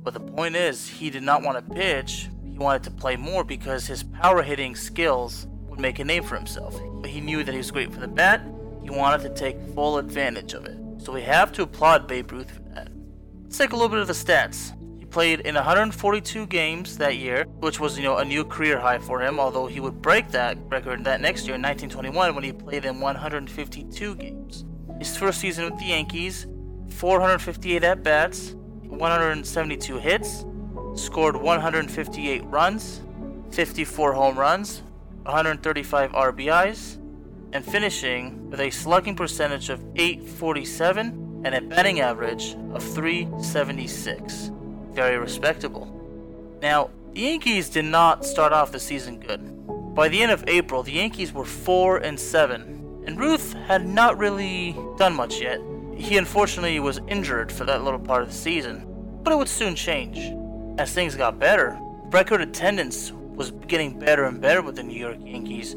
but 0.05 0.15
the 0.15 0.21
point 0.21 0.55
is 0.55 0.89
he 0.89 1.11
did 1.11 1.25
not 1.25 1.43
want 1.43 1.59
to 1.59 1.75
pitch. 1.75 2.29
He 2.45 2.57
wanted 2.57 2.85
to 2.85 2.93
play 2.93 3.17
more 3.17 3.43
because 3.43 3.87
his 3.87 4.05
power 4.05 4.43
hitting 4.43 4.77
skills 4.77 5.49
would 5.77 5.83
make 5.83 5.99
a 5.99 6.05
name 6.05 6.23
for 6.23 6.37
himself. 6.37 6.81
But 7.01 7.11
he 7.11 7.21
knew 7.21 7.45
that 7.45 7.53
he 7.53 7.59
was 7.59 7.71
great 7.71 7.93
for 7.93 8.01
the 8.01 8.09
bat. 8.09 8.43
He 8.83 8.91
wanted 8.91 9.23
to 9.23 9.35
take 9.35 9.61
full 9.75 9.99
advantage 9.99 10.55
of 10.55 10.65
it. 10.65 10.79
So 10.99 11.13
we 11.13 11.23
have 11.23 11.53
to 11.53 11.63
applaud 11.63 12.09
Babe 12.09 12.33
Ruth 12.33 12.51
for 12.51 12.63
that. 12.75 12.89
Let's 13.45 13.59
take 13.59 13.73
a 13.73 13.77
little 13.77 13.91
bit 13.91 13.99
of 13.99 14.07
the 14.07 14.13
stats. 14.13 14.73
He 14.99 15.05
played 15.05 15.41
in 15.41 15.55
142 15.55 16.47
games 16.47 16.97
that 16.99 17.17
year, 17.17 17.45
which 17.61 17.79
was, 17.79 17.99
you 17.99 18.05
know, 18.05 18.17
a 18.17 18.25
new 18.25 18.45
career 18.45 18.81
high 18.81 18.99
for 18.99 19.21
him, 19.21 19.39
although 19.39 19.67
he 19.67 19.81
would 19.81 20.01
break 20.01 20.31
that 20.31 20.57
record 20.69 21.05
that 21.05 21.21
next 21.21 21.47
year 21.47 21.55
in 21.55 21.63
1921 21.63 22.35
when 22.35 22.45
he 22.45 22.53
played 22.53 22.85
in 22.85 23.01
152 23.01 24.15
games. 24.17 24.65
His 24.99 25.17
first 25.17 25.41
season 25.41 25.67
with 25.67 25.79
the 25.79 25.87
Yankees, 25.87 26.47
458 26.89 27.85
at 27.85 28.03
bats, 28.03 28.55
172 28.85 29.99
hits, 29.99 30.47
scored 30.95 31.37
158 31.37 32.45
runs, 32.45 33.03
54 33.51 34.13
home 34.15 34.39
runs, 34.39 34.83
135 35.27 36.13
RBIs, 36.13 36.99
and 37.53 37.65
finishing 37.65 38.51
with 38.51 38.61
a 38.61 38.71
slugging 38.71 39.17
percentage 39.17 39.69
of 39.71 39.85
847 39.97 41.43
and 41.45 41.55
a 41.55 41.61
batting 41.61 42.01
average 42.01 42.57
of 42.73 42.83
376. 42.83 44.51
Very 44.93 45.19
respectable. 45.19 45.93
Now, 46.63 46.91
the 47.13 47.21
Yankees 47.23 47.69
did 47.69 47.85
not 47.85 48.25
start 48.25 48.53
off 48.53 48.73
the 48.73 48.81
season 48.81 49.21
good. 49.21 49.53
By 49.95 50.09
the 50.09 50.23
end 50.23 50.33
of 50.33 50.45
April, 50.47 50.83
the 50.83 50.93
Yankees 50.93 51.33
were 51.33 51.45
4 51.45 51.99
and 51.99 52.19
7, 52.19 53.05
and 53.07 53.19
Ruth 53.19 53.55
had 53.67 53.87
not 53.87 54.19
really 54.19 54.77
done 54.99 55.15
much 55.15 55.41
yet. 55.41 55.61
He 55.97 56.19
unfortunately 56.19 56.79
was 56.81 57.01
injured 57.09 57.51
for 57.51 57.65
that 57.65 57.85
little 57.85 58.01
part 58.01 58.23
of 58.23 58.29
the 58.29 58.35
season, 58.35 58.85
but 59.23 59.33
it 59.33 59.37
would 59.37 59.49
soon 59.49 59.75
change. 59.75 60.19
As 60.79 60.93
things 60.93 61.15
got 61.15 61.39
better, 61.39 61.79
record 62.11 62.43
attendance 62.43 63.13
was 63.37 63.51
getting 63.69 63.99
better 63.99 64.25
and 64.25 64.41
better 64.41 64.63
with 64.63 64.77
the 64.77 64.83
New 64.83 64.99
York 64.99 65.19
Yankees. 65.21 65.73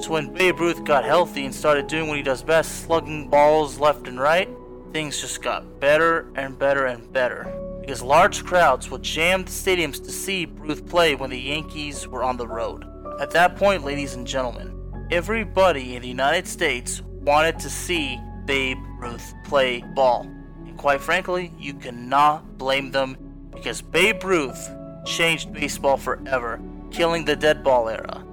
So 0.00 0.10
when 0.12 0.32
Babe 0.32 0.58
Ruth 0.58 0.84
got 0.84 1.04
healthy 1.04 1.44
and 1.44 1.54
started 1.54 1.86
doing 1.86 2.08
what 2.08 2.16
he 2.16 2.22
does 2.22 2.42
best, 2.42 2.82
slugging 2.84 3.28
balls 3.28 3.78
left 3.78 4.08
and 4.08 4.18
right, 4.18 4.48
things 4.92 5.20
just 5.20 5.42
got 5.42 5.78
better 5.80 6.32
and 6.34 6.58
better 6.58 6.86
and 6.86 7.12
better. 7.12 7.52
Because 7.80 8.00
large 8.00 8.44
crowds 8.44 8.90
would 8.90 9.02
jam 9.02 9.44
the 9.44 9.50
stadiums 9.50 10.02
to 10.04 10.10
see 10.10 10.46
Ruth 10.54 10.88
play 10.88 11.14
when 11.14 11.30
the 11.30 11.40
Yankees 11.40 12.08
were 12.08 12.22
on 12.22 12.38
the 12.38 12.48
road. 12.48 12.86
At 13.20 13.30
that 13.32 13.56
point, 13.56 13.84
ladies 13.84 14.14
and 14.14 14.26
gentlemen, 14.26 15.06
everybody 15.10 15.96
in 15.96 16.02
the 16.02 16.08
United 16.08 16.48
States 16.48 17.02
wanted 17.20 17.58
to 17.58 17.68
see 17.68 18.18
Babe 18.46 18.78
Ruth 18.98 19.34
play 19.44 19.82
ball. 19.94 20.22
And 20.66 20.78
quite 20.78 21.02
frankly, 21.02 21.52
you 21.58 21.74
cannot 21.74 22.56
blame 22.56 22.90
them 22.90 23.18
because 23.50 23.82
Babe 23.82 24.24
Ruth 24.24 24.70
changed 25.04 25.52
baseball 25.52 25.96
forever, 25.96 26.60
killing 26.92 27.24
the 27.24 27.36
dead 27.36 27.64
ball 27.64 27.88
era. 27.88 28.24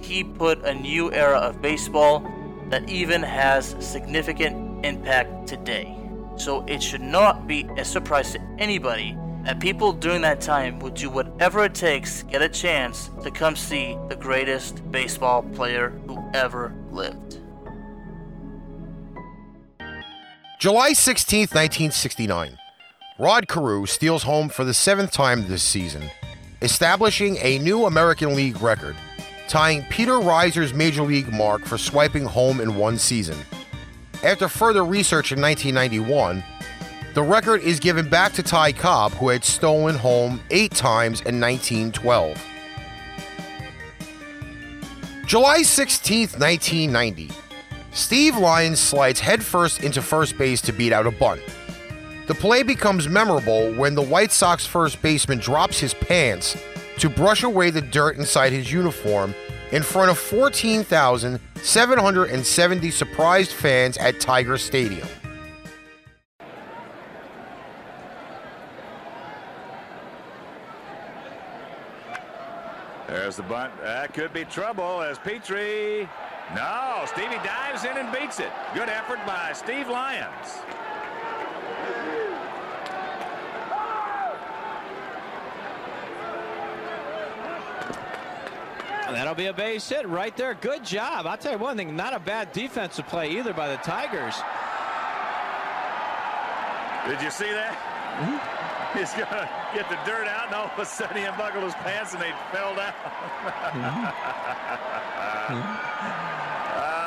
He 0.00 0.24
put 0.24 0.64
a 0.64 0.74
new 0.74 1.12
era 1.12 1.38
of 1.38 1.60
baseball 1.60 2.26
that 2.70 2.88
even 2.88 3.22
has 3.22 3.76
significant 3.80 4.84
impact 4.84 5.46
today. 5.46 5.96
So 6.36 6.64
it 6.66 6.82
should 6.82 7.00
not 7.00 7.46
be 7.46 7.68
a 7.76 7.84
surprise 7.84 8.32
to 8.32 8.40
anybody 8.58 9.16
that 9.44 9.60
people 9.60 9.92
during 9.92 10.22
that 10.22 10.40
time 10.40 10.78
would 10.80 10.94
do 10.94 11.10
whatever 11.10 11.64
it 11.64 11.74
takes 11.74 12.20
to 12.20 12.26
get 12.26 12.42
a 12.42 12.48
chance 12.48 13.10
to 13.22 13.30
come 13.30 13.54
see 13.54 13.98
the 14.08 14.16
greatest 14.16 14.90
baseball 14.90 15.42
player 15.42 15.90
who 16.06 16.22
ever 16.32 16.74
lived. 16.90 17.40
July 20.58 20.94
16, 20.94 21.40
1969. 21.40 22.56
Rod 23.18 23.46
Carew 23.46 23.86
steals 23.86 24.22
home 24.22 24.48
for 24.48 24.64
the 24.64 24.74
seventh 24.74 25.12
time 25.12 25.46
this 25.46 25.62
season, 25.62 26.10
establishing 26.62 27.36
a 27.40 27.58
new 27.58 27.86
American 27.86 28.34
League 28.34 28.60
record, 28.60 28.96
tying 29.48 29.84
Peter 29.90 30.14
Reiser's 30.14 30.74
Major 30.74 31.02
League 31.02 31.32
mark 31.32 31.64
for 31.64 31.78
swiping 31.78 32.24
home 32.24 32.60
in 32.60 32.76
one 32.76 32.98
season. 32.98 33.38
After 34.22 34.48
further 34.48 34.84
research 34.84 35.32
in 35.32 35.40
1991, 35.40 36.42
the 37.14 37.22
record 37.22 37.62
is 37.62 37.78
given 37.78 38.08
back 38.08 38.32
to 38.32 38.42
Ty 38.42 38.72
Cobb, 38.72 39.12
who 39.12 39.28
had 39.28 39.44
stolen 39.44 39.94
home 39.94 40.40
eight 40.50 40.72
times 40.72 41.20
in 41.20 41.40
1912. 41.40 42.42
July 45.26 45.62
16, 45.62 46.28
1990. 46.38 47.30
Steve 47.92 48.36
Lyons 48.36 48.80
slides 48.80 49.20
headfirst 49.20 49.84
into 49.84 50.02
first 50.02 50.36
base 50.36 50.60
to 50.62 50.72
beat 50.72 50.92
out 50.92 51.06
a 51.06 51.10
bunt. 51.12 51.40
The 52.26 52.34
play 52.34 52.62
becomes 52.62 53.06
memorable 53.06 53.70
when 53.74 53.94
the 53.94 54.00
White 54.00 54.32
Sox 54.32 54.64
first 54.64 55.02
baseman 55.02 55.36
drops 55.38 55.78
his 55.78 55.92
pants 55.92 56.56
to 56.98 57.10
brush 57.10 57.42
away 57.42 57.68
the 57.68 57.82
dirt 57.82 58.16
inside 58.16 58.50
his 58.50 58.72
uniform 58.72 59.34
in 59.72 59.82
front 59.82 60.10
of 60.10 60.16
14,770 60.18 62.90
surprised 62.90 63.52
fans 63.52 63.98
at 63.98 64.20
Tiger 64.20 64.56
Stadium. 64.56 65.06
There's 73.06 73.36
the 73.36 73.42
bunt. 73.42 73.70
That 73.82 74.14
could 74.14 74.32
be 74.32 74.44
trouble 74.44 75.02
as 75.02 75.18
Petry. 75.18 76.08
No, 76.54 77.04
Stevie 77.06 77.36
dives 77.44 77.84
in 77.84 77.98
and 77.98 78.10
beats 78.10 78.40
it. 78.40 78.48
Good 78.74 78.88
effort 78.88 79.18
by 79.26 79.52
Steve 79.52 79.90
Lyons. 79.90 80.62
That'll 89.14 89.34
be 89.34 89.46
a 89.46 89.52
base 89.52 89.88
hit 89.88 90.08
right 90.08 90.36
there. 90.36 90.54
Good 90.54 90.84
job. 90.84 91.26
I'll 91.26 91.36
tell 91.36 91.52
you 91.52 91.58
one 91.58 91.76
thing, 91.76 91.96
not 91.96 92.14
a 92.14 92.18
bad 92.18 92.52
defensive 92.52 93.06
play 93.06 93.30
either 93.30 93.52
by 93.52 93.68
the 93.68 93.76
Tigers. 93.78 94.34
Did 97.06 97.22
you 97.22 97.30
see 97.30 97.52
that? 97.52 97.76
Mm-hmm. 98.20 98.98
He's 98.98 99.12
going 99.12 99.26
to 99.26 99.48
get 99.74 99.88
the 99.88 99.98
dirt 100.06 100.28
out, 100.28 100.46
and 100.46 100.54
all 100.54 100.66
of 100.66 100.78
a 100.78 100.86
sudden 100.86 101.16
he 101.16 101.24
unbuckled 101.24 101.64
his 101.64 101.74
pants 101.74 102.12
and 102.12 102.22
they 102.22 102.32
fell 102.52 102.76
down. 102.76 102.94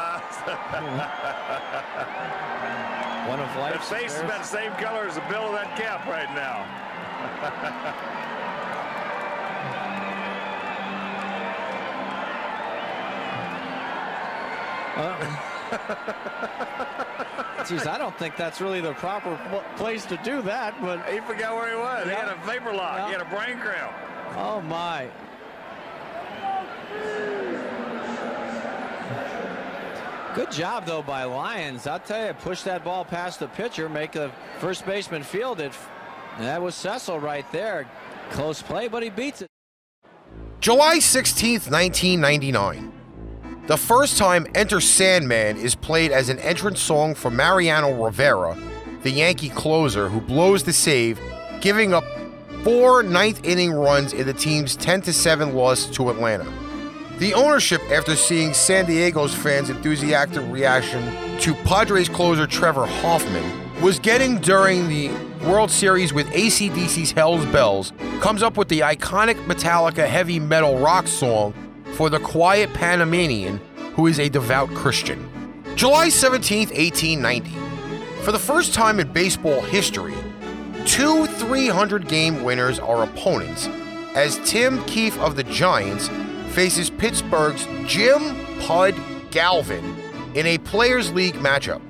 One 3.27 3.39
of 3.41 3.53
life's 3.57 3.89
face 3.89 4.15
is 4.15 4.21
about 4.21 4.41
the 4.41 4.47
same 4.47 4.71
color 4.73 5.07
as 5.07 5.15
the 5.15 5.21
bill 5.29 5.47
of 5.47 5.53
that 5.53 5.75
cap 5.75 6.05
right 6.07 6.29
now. 6.33 6.65
Geez, 17.67 17.85
I 17.85 17.97
don't 17.97 18.17
think 18.17 18.35
that's 18.37 18.61
really 18.61 18.79
the 18.81 18.93
proper 18.93 19.37
place 19.75 20.05
to 20.05 20.17
do 20.23 20.41
that, 20.43 20.79
but 20.81 21.03
he 21.09 21.19
forgot 21.19 21.55
where 21.55 21.69
he 21.69 21.75
was. 21.75 22.05
He 22.05 22.11
had 22.11 22.29
a 22.29 22.37
vapor 22.45 22.73
lock. 22.73 23.05
He 23.07 23.11
Yeah. 23.11 23.17
had 23.17 23.21
a 23.21 23.25
brain 23.25 23.59
cramp. 23.59 23.91
Oh 24.35 24.61
my. 24.61 25.09
Good 30.35 30.51
job 30.51 30.85
though 30.85 31.01
by 31.01 31.23
Lyons. 31.23 31.87
I'll 31.87 31.99
tell 31.99 32.27
you, 32.27 32.33
push 32.33 32.61
that 32.61 32.83
ball 32.83 33.03
past 33.03 33.39
the 33.39 33.47
pitcher, 33.47 33.89
make 33.89 34.11
the 34.11 34.31
first 34.59 34.85
baseman 34.85 35.23
field 35.23 35.59
it. 35.59 35.73
That 36.39 36.61
was 36.61 36.75
Cecil 36.75 37.19
right 37.19 37.49
there. 37.51 37.89
Close 38.31 38.61
play, 38.61 38.87
but 38.87 39.01
he 39.01 39.09
beats 39.09 39.41
it. 39.41 39.47
July 40.59 40.97
16th, 40.99 41.71
1999. 41.71 42.91
The 43.67 43.75
first 43.75 44.17
time 44.17 44.47
Enter 44.55 44.79
Sandman 44.79 45.57
is 45.57 45.75
played 45.75 46.13
as 46.13 46.29
an 46.29 46.39
entrance 46.39 46.79
song 46.79 47.13
for 47.13 47.29
Mariano 47.29 48.01
Rivera, 48.01 48.57
the 49.03 49.11
Yankee 49.11 49.49
closer 49.49 50.07
who 50.07 50.21
blows 50.21 50.63
the 50.63 50.71
save, 50.71 51.19
giving 51.59 51.93
up 51.93 52.05
four 52.63 53.03
ninth 53.03 53.43
inning 53.43 53.73
runs 53.73 54.13
in 54.13 54.25
the 54.25 54.31
team's 54.31 54.77
10 54.77 55.03
7 55.03 55.53
loss 55.53 55.85
to 55.87 56.09
Atlanta. 56.09 56.49
The 57.19 57.33
ownership, 57.33 57.81
after 57.91 58.15
seeing 58.15 58.53
San 58.53 58.85
Diego's 58.85 59.35
fans' 59.35 59.69
enthusiastic 59.69 60.43
reaction 60.47 61.03
to 61.41 61.53
Padres 61.65 62.07
closer 62.07 62.47
Trevor 62.47 62.85
Hoffman, 62.85 63.81
was 63.81 63.99
getting 63.99 64.39
during 64.39 64.87
the 64.87 65.09
World 65.45 65.71
Series 65.71 66.13
with 66.13 66.31
AC/DC's 66.31 67.11
Hell's 67.11 67.45
Bells, 67.47 67.91
comes 68.21 68.41
up 68.41 68.55
with 68.55 68.69
the 68.69 68.79
iconic 68.79 69.35
Metallica 69.45 70.07
heavy 70.07 70.39
metal 70.39 70.79
rock 70.79 71.05
song 71.05 71.53
for 71.97 72.11
the 72.11 72.19
quiet 72.19 72.71
Panamanian 72.75 73.57
who 73.95 74.05
is 74.05 74.19
a 74.19 74.29
devout 74.29 74.69
Christian. 74.75 75.27
July 75.75 76.09
17, 76.09 76.69
1890. 76.69 77.49
For 78.23 78.31
the 78.31 78.37
first 78.37 78.75
time 78.75 78.99
in 78.99 79.11
baseball 79.11 79.61
history, 79.61 80.13
two 80.85 81.25
300 81.25 82.07
game 82.07 82.43
winners 82.43 82.77
are 82.77 83.01
opponents 83.01 83.67
as 84.13 84.37
Tim 84.47 84.83
Keefe 84.85 85.17
of 85.17 85.35
the 85.35 85.43
Giants 85.43 86.07
faces 86.49 86.91
Pittsburgh's 86.91 87.67
Jim 87.87 88.45
Pud 88.59 88.93
Galvin 89.31 89.95
in 90.35 90.45
a 90.45 90.59
Players 90.59 91.11
League 91.13 91.37
matchup. 91.37 91.81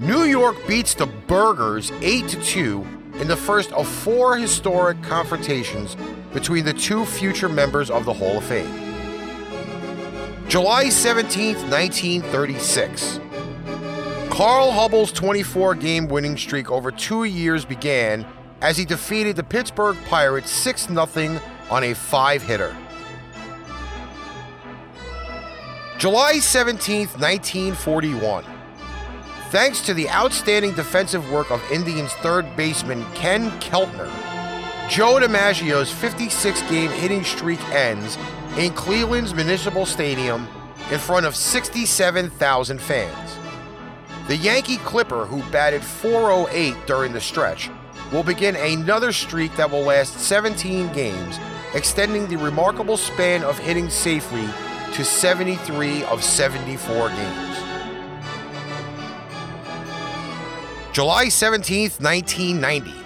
New 0.00 0.24
York 0.24 0.56
beats 0.66 0.94
the 0.94 1.06
Burghers 1.06 1.92
8 2.00 2.28
2 2.42 2.86
in 3.16 3.28
the 3.28 3.36
first 3.36 3.70
of 3.72 3.86
four 3.86 4.38
historic 4.38 5.02
confrontations 5.02 5.98
between 6.32 6.64
the 6.64 6.72
two 6.72 7.04
future 7.04 7.50
members 7.50 7.90
of 7.90 8.06
the 8.06 8.14
Hall 8.14 8.38
of 8.38 8.44
Fame. 8.44 8.83
July 10.48 10.88
17, 10.88 11.54
1936. 11.70 13.20
Carl 14.30 14.70
Hubbell's 14.70 15.10
24 15.12 15.74
game 15.74 16.06
winning 16.06 16.36
streak 16.36 16.70
over 16.70 16.90
two 16.90 17.24
years 17.24 17.64
began 17.64 18.26
as 18.60 18.76
he 18.76 18.84
defeated 18.84 19.36
the 19.36 19.42
Pittsburgh 19.42 19.96
Pirates 20.06 20.50
6 20.50 20.88
0 20.88 21.40
on 21.70 21.84
a 21.84 21.94
five 21.94 22.42
hitter. 22.42 22.76
July 25.98 26.38
17, 26.38 27.06
1941. 27.08 28.44
Thanks 29.50 29.80
to 29.82 29.94
the 29.94 30.10
outstanding 30.10 30.74
defensive 30.74 31.30
work 31.30 31.50
of 31.50 31.62
Indians 31.70 32.12
third 32.14 32.44
baseman 32.56 33.04
Ken 33.14 33.50
Keltner, 33.60 34.10
Joe 34.90 35.20
DiMaggio's 35.20 35.90
56 35.90 36.60
game 36.62 36.90
hitting 36.90 37.24
streak 37.24 37.62
ends 37.70 38.18
in 38.58 38.72
Cleveland's 38.72 39.34
Municipal 39.34 39.84
Stadium 39.84 40.46
in 40.92 40.98
front 41.00 41.26
of 41.26 41.34
67,000 41.34 42.80
fans. 42.80 43.38
The 44.28 44.36
Yankee 44.36 44.76
Clipper, 44.78 45.26
who 45.26 45.42
batted 45.50 45.82
408 45.82 46.74
during 46.86 47.12
the 47.12 47.20
stretch, 47.20 47.68
will 48.12 48.22
begin 48.22 48.54
another 48.56 49.12
streak 49.12 49.54
that 49.56 49.70
will 49.70 49.82
last 49.82 50.20
17 50.20 50.92
games, 50.92 51.38
extending 51.74 52.28
the 52.28 52.36
remarkable 52.36 52.96
span 52.96 53.42
of 53.42 53.58
hitting 53.58 53.90
safely 53.90 54.46
to 54.92 55.04
73 55.04 56.04
of 56.04 56.22
74 56.22 57.08
games. 57.08 57.58
July 60.92 61.26
17th, 61.26 62.00
1990. 62.00 63.03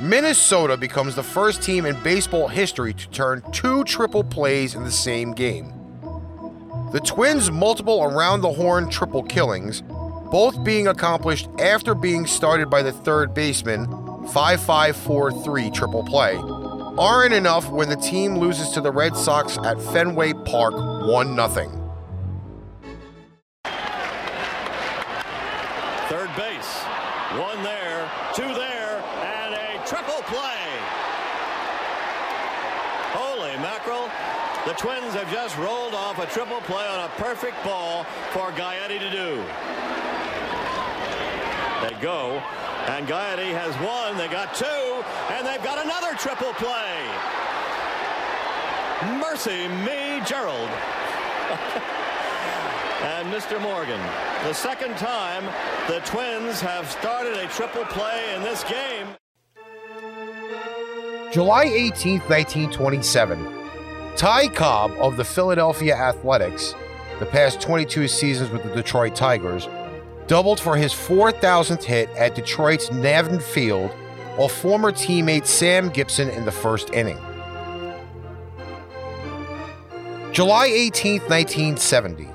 Minnesota 0.00 0.76
becomes 0.76 1.16
the 1.16 1.24
first 1.24 1.60
team 1.60 1.84
in 1.84 2.00
baseball 2.04 2.46
history 2.46 2.94
to 2.94 3.10
turn 3.10 3.42
two 3.50 3.82
triple 3.82 4.22
plays 4.22 4.76
in 4.76 4.84
the 4.84 4.92
same 4.92 5.32
game. 5.32 5.72
The 6.92 7.00
Twins' 7.04 7.50
multiple 7.50 8.04
around 8.04 8.42
the 8.42 8.52
horn 8.52 8.88
triple 8.88 9.24
killings, 9.24 9.82
both 10.30 10.62
being 10.62 10.86
accomplished 10.86 11.48
after 11.58 11.96
being 11.96 12.26
started 12.26 12.70
by 12.70 12.82
the 12.82 12.92
third 12.92 13.34
baseman, 13.34 13.88
5 14.28 14.62
5 14.62 14.96
4 14.96 15.32
3 15.32 15.70
triple 15.72 16.04
play, 16.04 16.36
aren't 16.96 17.34
enough 17.34 17.68
when 17.68 17.88
the 17.88 17.96
team 17.96 18.36
loses 18.36 18.70
to 18.70 18.80
the 18.80 18.92
Red 18.92 19.16
Sox 19.16 19.58
at 19.64 19.82
Fenway 19.92 20.32
Park 20.44 20.74
1 20.74 21.34
0. 21.34 21.48
Third 26.08 26.36
base. 26.36 26.78
One 27.36 27.62
there, 27.62 28.10
two 28.34 28.54
there, 28.54 28.77
triple 29.88 30.22
play. 30.24 30.68
Holy 33.16 33.56
mackerel. 33.56 34.10
The 34.66 34.74
Twins 34.74 35.14
have 35.14 35.32
just 35.32 35.56
rolled 35.56 35.94
off 35.94 36.18
a 36.18 36.26
triple 36.26 36.60
play 36.60 36.86
on 36.86 37.06
a 37.06 37.08
perfect 37.16 37.64
ball 37.64 38.04
for 38.32 38.50
Gaetti 38.52 38.98
to 38.98 39.10
do. 39.10 39.42
They 41.80 41.94
go, 42.02 42.42
and 42.88 43.08
Gaetti 43.08 43.50
has 43.56 43.74
one. 43.76 44.18
They 44.18 44.28
got 44.28 44.54
two, 44.54 44.66
and 45.32 45.46
they've 45.46 45.64
got 45.64 45.82
another 45.82 46.14
triple 46.18 46.52
play. 46.60 47.08
Mercy 49.18 49.68
me, 49.86 50.20
Gerald. 50.26 50.68
and 53.16 53.32
Mr. 53.32 53.58
Morgan. 53.62 54.00
The 54.44 54.52
second 54.52 54.98
time 54.98 55.44
the 55.88 56.00
Twins 56.00 56.60
have 56.60 56.90
started 56.90 57.38
a 57.38 57.46
triple 57.46 57.86
play 57.86 58.34
in 58.34 58.42
this 58.42 58.64
game. 58.64 59.16
July 61.30 61.64
18, 61.64 62.20
1927. 62.20 63.52
Ty 64.16 64.48
Cobb 64.48 64.92
of 64.98 65.18
the 65.18 65.24
Philadelphia 65.24 65.94
Athletics, 65.94 66.74
the 67.18 67.26
past 67.26 67.60
22 67.60 68.08
seasons 68.08 68.48
with 68.50 68.62
the 68.62 68.74
Detroit 68.74 69.14
Tigers, 69.14 69.68
doubled 70.26 70.58
for 70.58 70.74
his 70.74 70.94
4,000th 70.94 71.82
hit 71.82 72.08
at 72.16 72.34
Detroit's 72.34 72.88
Navin 72.88 73.42
Field, 73.42 73.90
while 74.36 74.48
former 74.48 74.90
teammate 74.90 75.44
Sam 75.44 75.90
Gibson 75.90 76.30
in 76.30 76.46
the 76.46 76.52
first 76.52 76.94
inning. 76.94 77.18
July 80.32 80.64
18, 80.66 81.20
1970. 81.22 82.28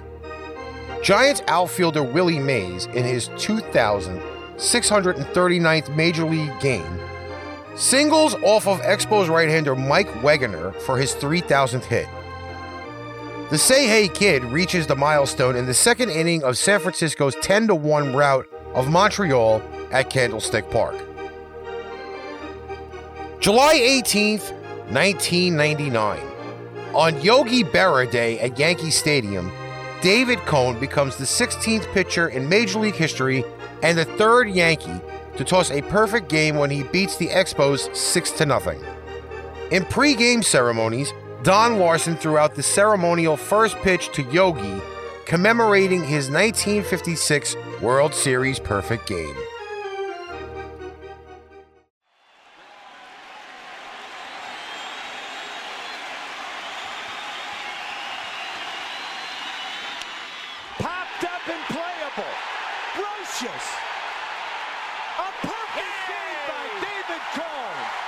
Giants 1.01 1.41
outfielder 1.47 2.03
Willie 2.03 2.37
Mays, 2.37 2.85
in 2.87 3.05
his 3.05 3.29
2,639th 3.29 5.95
Major 5.95 6.25
League 6.25 6.59
game, 6.59 6.99
singles 7.75 8.35
off 8.43 8.67
of 8.67 8.79
Expos 8.81 9.29
right 9.29 9.49
hander 9.49 9.75
Mike 9.75 10.09
Wegener 10.21 10.73
for 10.81 10.97
his 10.97 11.13
3,000th 11.15 11.83
hit. 11.85 12.07
The 13.49 13.57
Say 13.57 13.87
Hey 13.87 14.07
Kid 14.07 14.43
reaches 14.45 14.87
the 14.87 14.95
milestone 14.95 15.55
in 15.55 15.65
the 15.65 15.73
second 15.73 16.09
inning 16.09 16.43
of 16.43 16.57
San 16.57 16.79
Francisco's 16.79 17.35
10 17.41 17.67
1 17.67 18.15
rout 18.15 18.47
of 18.73 18.89
Montreal 18.89 19.61
at 19.91 20.09
Candlestick 20.09 20.69
Park. 20.71 20.95
July 23.39 23.75
18th, 23.75 24.51
1999. 24.91 26.19
On 26.95 27.21
Yogi 27.21 27.63
Berra 27.63 28.09
Day 28.09 28.39
at 28.39 28.57
Yankee 28.57 28.91
Stadium, 28.91 29.51
David 30.01 30.39
Cone 30.39 30.79
becomes 30.79 31.17
the 31.17 31.25
16th 31.25 31.91
pitcher 31.93 32.29
in 32.29 32.47
Major 32.47 32.79
League 32.79 32.95
history 32.95 33.43
and 33.81 33.97
the 33.97 34.05
third 34.05 34.49
Yankee 34.49 35.01
to 35.37 35.43
toss 35.43 35.71
a 35.71 35.81
perfect 35.83 36.29
game 36.29 36.55
when 36.57 36.69
he 36.69 36.83
beats 36.83 37.17
the 37.17 37.27
Expos 37.27 37.95
6 37.95 38.31
to 38.31 38.45
nothing. 38.45 38.83
In 39.71 39.85
pre-game 39.85 40.43
ceremonies, 40.43 41.11
Don 41.43 41.77
Larsen 41.77 42.15
threw 42.15 42.37
out 42.37 42.55
the 42.55 42.63
ceremonial 42.63 43.35
first 43.35 43.75
pitch 43.77 44.09
to 44.13 44.23
Yogi, 44.31 44.81
commemorating 45.25 46.03
his 46.03 46.29
1956 46.29 47.55
World 47.81 48.13
Series 48.13 48.59
perfect 48.59 49.07
game. 49.07 49.35
Popped 60.77 61.23
up 61.23 61.47
and 61.49 61.63
playable. 61.65 62.33
Brosius. 62.93 63.79
A 65.19 65.31
perfect 65.41 65.93
save 66.07 66.47
by 66.47 66.67
David 66.81 67.21
Cone. 67.33 68.03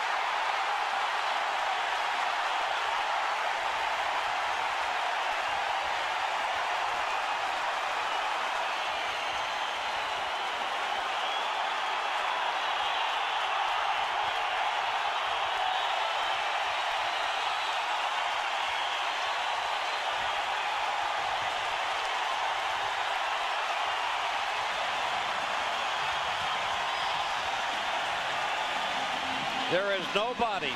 There 29.72 29.94
is 29.94 30.05
nobody 30.16 30.72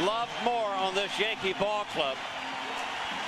loved 0.00 0.32
more 0.42 0.72
on 0.80 0.94
this 0.94 1.12
Yankee 1.20 1.52
ball 1.52 1.84
club, 1.92 2.16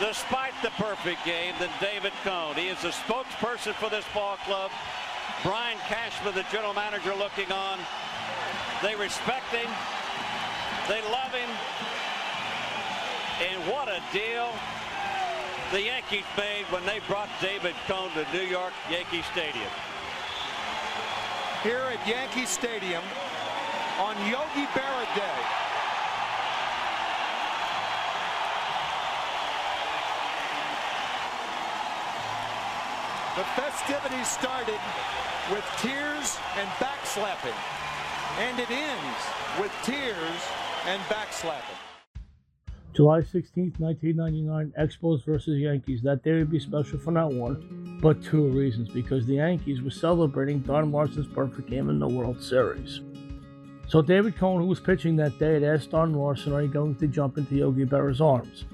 despite 0.00 0.54
the 0.62 0.70
perfect 0.70 1.24
game, 1.24 1.54
than 1.60 1.68
David 1.78 2.12
Cone. 2.24 2.56
He 2.56 2.68
is 2.68 2.80
the 2.80 2.88
spokesperson 2.88 3.74
for 3.74 3.90
this 3.90 4.04
ball 4.14 4.38
club. 4.46 4.70
Brian 5.44 5.76
Cashman, 5.86 6.34
the 6.34 6.44
general 6.50 6.72
manager, 6.72 7.14
looking 7.14 7.52
on. 7.52 7.78
They 8.82 8.96
respect 8.96 9.52
him. 9.52 9.70
They 10.88 11.02
love 11.12 11.30
him. 11.30 11.50
And 13.44 13.60
what 13.70 13.88
a 13.88 14.00
deal 14.12 14.48
the 15.70 15.82
Yankees 15.82 16.24
made 16.38 16.64
when 16.70 16.86
they 16.86 17.00
brought 17.06 17.28
David 17.42 17.74
Cone 17.86 18.10
to 18.12 18.24
New 18.32 18.46
York 18.46 18.72
Yankee 18.90 19.22
Stadium. 19.32 19.70
Here 21.62 21.84
at 21.92 22.08
Yankee 22.08 22.46
Stadium 22.46 23.02
on 23.98 24.14
Yogi 24.28 24.66
Berra 24.74 25.06
Day. 25.16 25.66
The 33.36 33.44
festivities 33.54 34.28
started 34.28 34.80
with 35.50 35.64
tears 35.78 36.38
and 36.56 36.68
backslapping. 36.80 37.56
And 38.38 38.58
it 38.58 38.70
ends 38.70 39.24
with 39.60 39.72
tears 39.82 40.42
and 40.86 41.00
backslapping. 41.02 41.78
July 42.92 43.20
16th, 43.20 43.78
1999, 43.78 44.72
Expos 44.78 45.24
versus 45.24 45.58
Yankees. 45.58 46.02
That 46.02 46.22
day 46.22 46.32
would 46.32 46.50
be 46.50 46.58
special 46.58 46.98
for 46.98 47.10
not 47.10 47.32
one, 47.32 47.98
but 48.02 48.22
two 48.22 48.48
reasons. 48.48 48.88
Because 48.88 49.26
the 49.26 49.34
Yankees 49.34 49.80
were 49.82 49.90
celebrating 49.90 50.60
Don 50.60 50.92
Larsen's 50.92 51.26
perfect 51.26 51.68
game 51.68 51.88
in 51.88 51.98
the 51.98 52.08
World 52.08 52.42
Series. 52.42 53.00
So 53.88 54.02
David 54.02 54.36
Cone, 54.36 54.60
who 54.60 54.66
was 54.66 54.80
pitching 54.80 55.14
that 55.16 55.38
day, 55.38 55.54
had 55.54 55.62
asked 55.62 55.92
Don 55.92 56.12
Larsen, 56.12 56.52
are 56.52 56.62
you 56.62 56.68
going 56.68 56.96
to 56.96 57.06
jump 57.06 57.38
into 57.38 57.54
Yogi 57.54 57.84
Berra's 57.84 58.20
arms? 58.20 58.64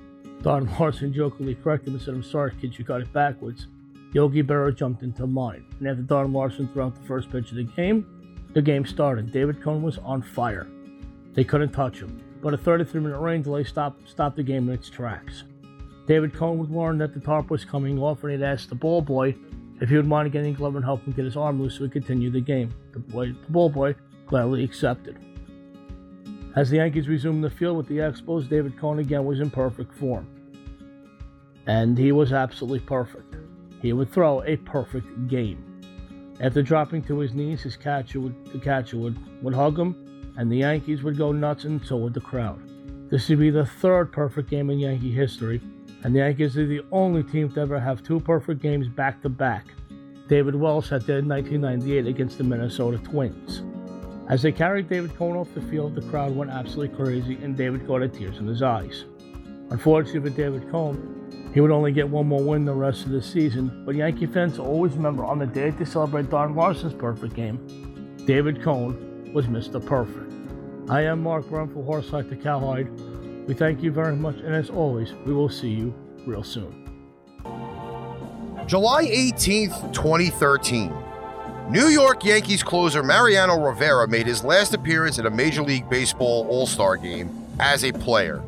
Don 0.40 0.66
Larsen 0.79 1.12
jokingly 1.12 1.55
corrected 1.55 1.88
him 1.88 1.94
and 1.94 2.03
said, 2.03 2.14
I'm 2.14 2.22
sorry, 2.22 2.53
kid, 2.59 2.79
you 2.79 2.85
got 2.85 3.03
it 3.03 3.12
backwards. 3.12 3.66
Yogi 4.14 4.42
Berra 4.42 4.75
jumped 4.75 5.03
into 5.03 5.27
mine. 5.27 5.64
And 5.79 5.88
after 5.88 6.03
Don 6.03 6.33
Larsen 6.33 6.68
threw 6.68 6.83
out 6.83 6.94
the 6.94 7.07
first 7.07 7.31
pitch 7.31 7.51
of 7.51 7.57
the 7.57 7.64
game, 7.64 8.07
the 8.55 8.62
game 8.62 8.87
started. 8.87 9.33
David 9.33 9.62
Cone 9.62 9.83
was 9.83 9.98
on 9.98 10.22
fire. 10.22 10.66
They 11.35 11.44
couldn't 11.44 11.72
touch 11.72 12.01
him. 12.01 12.22
But 12.42 12.55
a 12.55 12.59
33 12.59 13.01
minute 13.01 13.18
rain 13.18 13.42
delay 13.42 13.64
stopped, 13.64 14.09
stopped 14.09 14.37
the 14.37 14.42
game 14.42 14.68
in 14.68 14.75
its 14.75 14.90
tracks. 14.90 15.44
David 16.07 16.35
Cone 16.35 16.59
would 16.59 16.70
learn 16.70 16.98
that 16.98 17.14
the 17.14 17.20
tarp 17.20 17.51
was 17.51 17.64
coming 17.64 17.98
off 17.98 18.25
and 18.25 18.33
he'd 18.33 18.42
asked 18.42 18.68
the 18.70 18.75
ball 18.75 19.01
boy 19.01 19.37
if 19.81 19.88
he 19.88 19.96
would 19.96 20.07
mind 20.07 20.33
getting 20.33 20.55
a 20.55 20.57
glove 20.57 20.77
and 20.77 20.85
help 20.85 21.05
him 21.05 21.12
get 21.12 21.25
his 21.25 21.37
arm 21.37 21.61
loose 21.61 21.77
so 21.77 21.85
he 21.85 21.90
could 21.90 22.05
continue 22.05 22.31
the 22.31 22.40
game. 22.40 22.75
The, 22.92 22.98
boy, 22.98 23.27
the 23.29 23.53
ball 23.53 23.68
boy 23.70 23.94
gladly 24.33 24.64
accepted. 24.64 25.18
As 26.57 26.71
the 26.71 26.79
Yankees 26.79 27.07
resumed 27.07 27.45
the 27.45 27.51
field 27.51 27.77
with 27.77 27.87
the 27.87 27.99
Expos, 27.99 28.49
David 28.49 28.79
Cone 28.79 28.99
again 28.99 29.27
was 29.27 29.40
in 29.40 29.51
perfect 29.51 29.95
form. 29.95 30.27
And 31.66 31.99
he 31.99 32.12
was 32.12 32.33
absolutely 32.33 32.81
perfect. 32.81 33.37
He 33.83 33.92
would 33.92 34.11
throw 34.11 34.42
a 34.45 34.57
perfect 34.57 35.29
game. 35.29 35.62
After 36.40 36.62
dropping 36.62 37.03
to 37.03 37.18
his 37.18 37.35
knees, 37.35 37.61
his 37.61 37.77
catcher 37.77 38.21
would, 38.21 38.47
the 38.55 38.59
catcher 38.59 38.97
would, 38.97 39.18
would 39.42 39.53
hug 39.53 39.79
him, 39.79 40.33
and 40.38 40.51
the 40.51 40.57
Yankees 40.57 41.03
would 41.03 41.18
go 41.18 41.31
nuts, 41.31 41.64
and 41.64 41.85
so 41.85 41.99
would 41.99 42.14
the 42.14 42.21
crowd. 42.23 42.59
This 43.11 43.29
would 43.29 43.38
be 43.38 43.51
the 43.51 43.66
third 43.66 44.12
perfect 44.12 44.49
game 44.49 44.71
in 44.71 44.79
Yankee 44.79 45.12
history, 45.12 45.61
and 46.05 46.14
the 46.14 46.21
Yankees 46.21 46.57
are 46.57 46.66
the 46.66 46.81
only 46.90 47.23
team 47.23 47.51
to 47.51 47.61
ever 47.61 47.79
have 47.79 48.03
two 48.03 48.18
perfect 48.18 48.62
games 48.62 48.88
back 48.88 49.21
to 49.21 49.29
back. 49.29 49.66
David 50.27 50.55
Wells 50.55 50.88
had 50.88 51.03
that 51.03 51.18
in 51.18 51.29
1998 51.29 52.07
against 52.07 52.38
the 52.38 52.45
Minnesota 52.45 52.97
Twins. 52.97 53.62
As 54.33 54.40
they 54.40 54.51
carried 54.51 54.88
David 54.88 55.14
Cone 55.14 55.37
off 55.37 55.53
the 55.53 55.61
field, 55.61 55.95
the 55.95 56.01
crowd 56.09 56.35
went 56.35 56.51
absolutely 56.51 56.97
crazy, 56.97 57.35
and 57.42 57.55
David 57.55 57.87
Cone 57.87 58.01
had 58.01 58.14
tears 58.14 58.38
in 58.38 58.47
his 58.47 58.62
eyes. 58.62 59.05
Unfortunately 59.68 60.31
for 60.31 60.35
David 60.35 60.71
Cone, 60.71 61.51
he 61.53 61.61
would 61.61 61.71
only 61.71 61.92
get 61.92 62.09
one 62.09 62.29
more 62.29 62.42
win 62.42 62.64
the 62.64 62.73
rest 62.73 63.05
of 63.05 63.11
the 63.11 63.21
season, 63.21 63.83
but 63.85 63.95
Yankee 63.95 64.25
fans 64.25 64.59
always 64.59 64.95
remember 64.95 65.23
on 65.23 65.38
the 65.38 65.47
day 65.47 65.71
to 65.73 65.85
celebrate 65.85 66.31
Don 66.31 66.57
Larsen's 66.57 66.95
perfect 66.95 67.35
game, 67.35 68.16
David 68.25 68.62
Cone 68.62 69.31
was 69.35 69.45
Mr. 69.49 69.85
Perfect. 69.85 70.33
I 70.88 71.03
am 71.03 71.23
Mark 71.23 71.47
Brown 71.51 71.68
for 71.68 71.85
Horsehide 71.85 72.31
to 72.31 72.37
Cowhide. 72.37 72.88
We 73.47 73.53
thank 73.53 73.83
you 73.83 73.92
very 73.92 74.16
much, 74.16 74.37
and 74.37 74.55
as 74.55 74.71
always, 74.71 75.12
we 75.27 75.35
will 75.35 75.51
see 75.51 75.68
you 75.68 75.95
real 76.25 76.42
soon. 76.42 76.88
July 78.66 79.05
18th, 79.05 79.92
2013. 79.92 81.12
New 81.70 81.87
York 81.87 82.25
Yankees 82.25 82.62
closer 82.62 83.03
Mariano 83.03 83.59
Rivera 83.59 84.07
made 84.07 84.27
his 84.27 84.44
last 84.44 84.75
appearance 84.75 85.18
at 85.18 85.27
a 85.27 85.31
Major 85.31 85.62
League 85.62 85.88
Baseball 85.88 86.46
All 86.48 86.66
Star 86.66 86.96
game 86.96 87.31
as 87.59 87.85
a 87.85 87.92
player. 87.92 88.42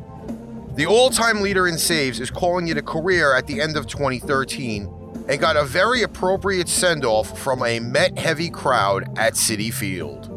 The 0.75 0.85
all 0.85 1.09
time 1.09 1.41
leader 1.41 1.67
in 1.67 1.77
saves 1.77 2.19
is 2.19 2.29
calling 2.29 2.67
it 2.67 2.77
a 2.77 2.81
career 2.81 3.33
at 3.33 3.47
the 3.47 3.61
end 3.61 3.77
of 3.77 3.87
2013 3.87 5.23
and 5.27 5.39
got 5.39 5.55
a 5.55 5.63
very 5.63 6.03
appropriate 6.03 6.67
send 6.67 7.05
off 7.05 7.39
from 7.39 7.63
a 7.63 7.79
Met 7.79 8.17
heavy 8.19 8.49
crowd 8.49 9.17
at 9.17 9.33
Citi 9.33 9.73
Field. 9.73 10.34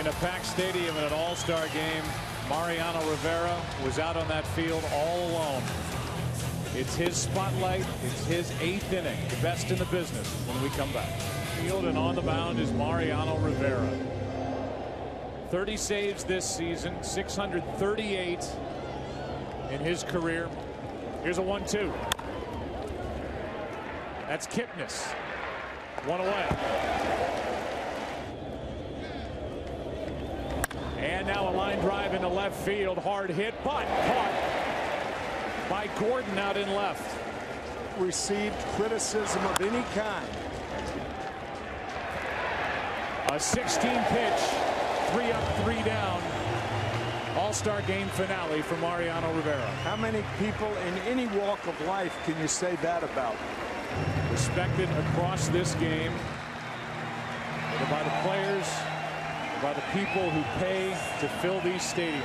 In 0.00 0.06
a 0.06 0.12
packed 0.12 0.46
stadium 0.46 0.96
in 0.96 1.04
an 1.04 1.12
all-star 1.12 1.68
game, 1.74 2.02
Mariano 2.48 3.06
Rivera 3.10 3.54
was 3.84 3.98
out 3.98 4.16
on 4.16 4.26
that 4.28 4.46
field 4.46 4.82
all 4.94 5.28
alone. 5.28 5.62
It's 6.74 6.96
his 6.96 7.14
spotlight. 7.18 7.84
It's 8.06 8.24
his 8.24 8.50
eighth 8.62 8.90
inning, 8.94 9.18
the 9.28 9.36
best 9.42 9.70
in 9.70 9.78
the 9.78 9.84
business 9.84 10.26
when 10.46 10.62
we 10.62 10.70
come 10.70 10.90
back. 10.94 11.20
Field 11.60 11.84
and 11.84 11.98
on 11.98 12.14
the 12.14 12.22
mound 12.22 12.58
is 12.58 12.72
Mariano 12.72 13.36
Rivera. 13.40 13.90
30 15.50 15.76
saves 15.76 16.24
this 16.24 16.48
season, 16.48 16.96
638 17.02 18.48
in 19.70 19.80
his 19.80 20.02
career. 20.02 20.48
Here's 21.22 21.36
a 21.36 21.42
1-2. 21.42 21.92
That's 24.26 24.46
Kipnis. 24.46 25.12
One 26.06 26.20
away. 26.20 27.00
And 31.00 31.26
now 31.26 31.48
a 31.48 31.52
line 31.52 31.78
drive 31.78 32.12
into 32.12 32.19
left 32.30 32.56
field. 32.64 32.98
Hard 32.98 33.30
hit, 33.30 33.54
but 33.64 33.86
caught 33.86 34.50
by 35.68 35.88
Gordon 35.98 36.38
out 36.38 36.56
in 36.56 36.68
left. 36.74 37.16
Received 37.98 38.56
criticism 38.76 39.44
of 39.44 39.60
any 39.60 39.84
kind. 39.94 40.26
A 43.30 43.38
16 43.38 43.90
pitch, 44.04 44.40
three 45.12 45.30
up, 45.30 45.64
three 45.64 45.82
down. 45.82 46.20
All-Star 47.36 47.82
game 47.82 48.08
finale 48.08 48.62
for 48.62 48.76
Mariano 48.78 49.32
Rivera. 49.34 49.70
How 49.84 49.96
many 49.96 50.24
people 50.38 50.68
in 50.88 50.98
any 51.06 51.26
walk 51.38 51.64
of 51.66 51.80
life 51.86 52.16
can 52.24 52.40
you 52.40 52.48
say 52.48 52.76
that 52.82 53.04
about? 53.04 53.36
Respected 54.32 54.88
across 54.90 55.48
this 55.48 55.74
game 55.74 56.12
by 57.88 58.02
the 58.02 58.10
players, 58.22 58.66
by 59.62 59.74
the 59.74 59.82
people 59.92 60.30
who 60.30 60.42
pay 60.58 60.88
to 61.20 61.28
fill 61.40 61.60
these 61.60 61.82
stadiums. 61.82 62.24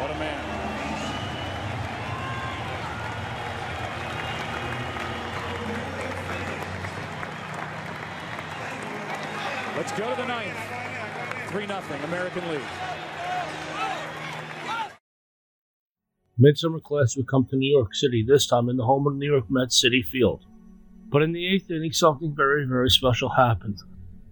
What 0.00 0.10
a 0.10 0.18
man. 0.18 0.62
Let's 9.76 9.92
go 9.92 10.08
to 10.08 10.16
the 10.16 10.26
ninth. 10.26 10.56
3 11.48 11.66
0 11.66 11.82
American 12.04 12.48
League. 12.50 12.60
Midsummer 16.38 16.80
Class 16.80 17.16
would 17.16 17.28
come 17.28 17.44
to 17.50 17.56
New 17.56 17.70
York 17.70 17.94
City, 17.94 18.24
this 18.26 18.46
time 18.46 18.70
in 18.70 18.78
the 18.78 18.86
home 18.86 19.06
of 19.06 19.14
New 19.14 19.30
York 19.30 19.50
Mets 19.50 19.84
Citi 19.84 20.02
Field. 20.02 20.46
But 21.10 21.20
in 21.20 21.32
the 21.32 21.46
eighth 21.46 21.70
inning, 21.70 21.92
something 21.92 22.34
very, 22.34 22.64
very 22.66 22.88
special 22.88 23.28
happened. 23.28 23.82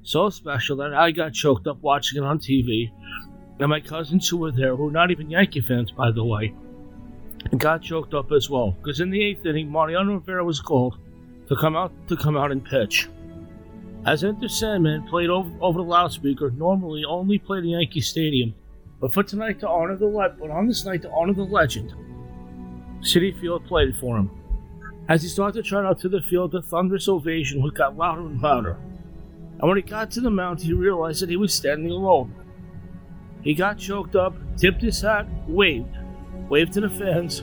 So 0.03 0.31
special 0.31 0.77
that 0.79 0.95
I 0.95 1.11
got 1.11 1.35
choked 1.35 1.67
up 1.67 1.83
watching 1.83 2.23
it 2.23 2.27
on 2.27 2.39
TV, 2.39 2.91
and 3.59 3.69
my 3.69 3.81
cousins 3.81 4.29
who 4.29 4.39
were 4.39 4.51
there, 4.51 4.75
who 4.75 4.89
are 4.89 4.93
not 4.93 5.11
even 5.11 5.31
Yankee 5.31 5.61
fans, 5.61 5.93
by 5.93 6.11
the 6.11 6.25
way, 6.25 6.55
got 7.59 7.83
choked 7.83 8.15
up 8.15 8.33
as 8.33 8.49
well. 8.49 8.73
Because 8.73 9.01
in 9.01 9.11
the 9.11 9.23
eighth 9.23 9.45
inning, 9.45 9.71
Mariano 9.71 10.15
Rivera 10.15 10.45
was 10.45 10.61
called 10.61 10.99
to 11.49 11.57
come 11.57 11.77
out 11.77 11.93
to 12.09 12.17
come 12.17 12.37
out 12.37 12.53
and 12.53 12.65
pitch. 12.65 13.09
As 14.07 14.25
Enter 14.25 14.49
Sandman 14.49 15.07
played 15.07 15.29
over, 15.29 15.51
over 15.61 15.79
the 15.79 15.85
loudspeaker, 15.85 16.51
normally 16.53 17.05
only 17.05 17.39
played 17.39 17.65
in 17.65 17.71
Yankee 17.71 18.01
Stadium, 18.01 18.55
but 18.99 19.13
for 19.13 19.23
tonight 19.23 19.61
to 19.61 19.69
honor 19.69 19.97
the 19.97 20.07
le- 20.07 20.31
but 20.31 20.51
on 20.51 20.67
this 20.67 20.87
night 20.87 21.03
to 21.03 21.11
honor 21.11 21.35
the 21.35 21.43
legend, 21.43 21.93
Citi 23.03 23.39
Field 23.39 23.67
played 23.67 23.95
for 23.97 24.17
him. 24.17 24.31
As 25.09 25.23
he 25.23 25.29
started 25.29 25.63
to 25.63 25.69
turn 25.69 25.85
out 25.85 25.99
to 26.01 26.09
the 26.09 26.23
field, 26.23 26.53
the 26.53 26.63
thunderous 26.63 27.09
ovation 27.09 27.69
got 27.75 27.97
louder 27.97 28.23
and 28.23 28.41
louder. 28.41 28.79
And 29.61 29.69
when 29.69 29.77
he 29.77 29.83
got 29.83 30.11
to 30.13 30.23
the 30.23 30.31
mound, 30.31 30.63
he 30.63 30.73
realized 30.73 31.21
that 31.21 31.29
he 31.29 31.37
was 31.37 31.53
standing 31.53 31.91
alone. 31.91 32.35
He 33.43 33.53
got 33.53 33.79
choked 33.79 34.17
up, 34.17 34.35
tipped 34.57 34.81
his 34.81 35.03
hat, 35.03 35.27
waved, 35.47 35.97
waved 36.49 36.73
to 36.75 36.81
the 36.81 36.89
fans, 36.89 37.41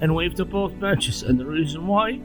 and 0.00 0.14
waved 0.14 0.36
to 0.36 0.44
both 0.44 0.78
benches. 0.78 1.24
And 1.24 1.40
the 1.40 1.46
reason 1.46 1.88
why? 1.88 2.20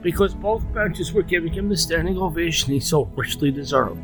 Because 0.00 0.32
both 0.32 0.72
benches 0.72 1.12
were 1.12 1.22
giving 1.22 1.52
him 1.52 1.68
the 1.68 1.76
standing 1.76 2.18
ovation 2.18 2.72
he 2.72 2.78
so 2.78 3.04
richly 3.16 3.50
deserved. 3.50 4.00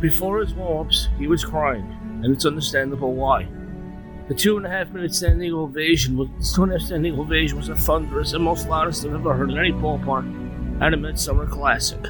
Before 0.00 0.38
his 0.38 0.54
warm 0.54 0.86
ups, 0.86 1.08
he 1.18 1.26
was 1.26 1.44
crying, 1.44 1.86
and 2.22 2.32
it's 2.32 2.46
understandable 2.46 3.14
why. 3.14 3.48
The 4.28 4.34
two 4.34 4.56
and 4.56 4.66
a 4.66 4.70
half 4.70 4.90
minute 4.90 5.14
standing 5.14 5.52
ovation 5.52 6.16
was 6.16 6.28
two 6.54 6.62
and 6.62 6.72
a 6.72 6.78
half 6.78 6.86
standing 6.86 7.18
ovation 7.18 7.56
was 7.56 7.66
the 7.66 7.76
thunderous 7.76 8.34
and 8.34 8.44
most 8.44 8.68
loudest 8.68 9.04
I've 9.04 9.14
ever 9.14 9.34
heard 9.34 9.50
in 9.50 9.58
any 9.58 9.72
ballpark 9.72 10.80
at 10.80 10.94
a 10.94 10.96
Midsummer 10.96 11.46
Classic. 11.46 12.00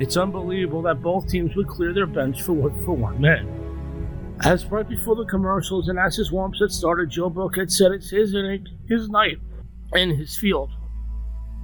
It's 0.00 0.16
unbelievable 0.16 0.82
that 0.82 1.02
both 1.02 1.28
teams 1.28 1.54
would 1.54 1.68
clear 1.68 1.92
their 1.92 2.06
bench 2.06 2.42
for 2.42 2.52
one, 2.52 2.84
for 2.84 2.92
one 2.92 3.20
man. 3.20 3.56
As 4.42 4.64
right 4.66 4.88
before 4.88 5.14
the 5.14 5.26
commercials 5.26 5.88
and 5.88 5.98
as 5.98 6.16
his 6.16 6.32
warm 6.32 6.52
had 6.54 6.72
started, 6.72 7.10
Joe 7.10 7.30
Buck 7.30 7.56
had 7.56 7.70
said 7.70 7.92
it's 7.92 8.10
his 8.10 8.34
inning, 8.34 8.66
his 8.88 9.08
night, 9.10 9.36
in 9.92 10.16
his 10.16 10.36
field. 10.36 10.70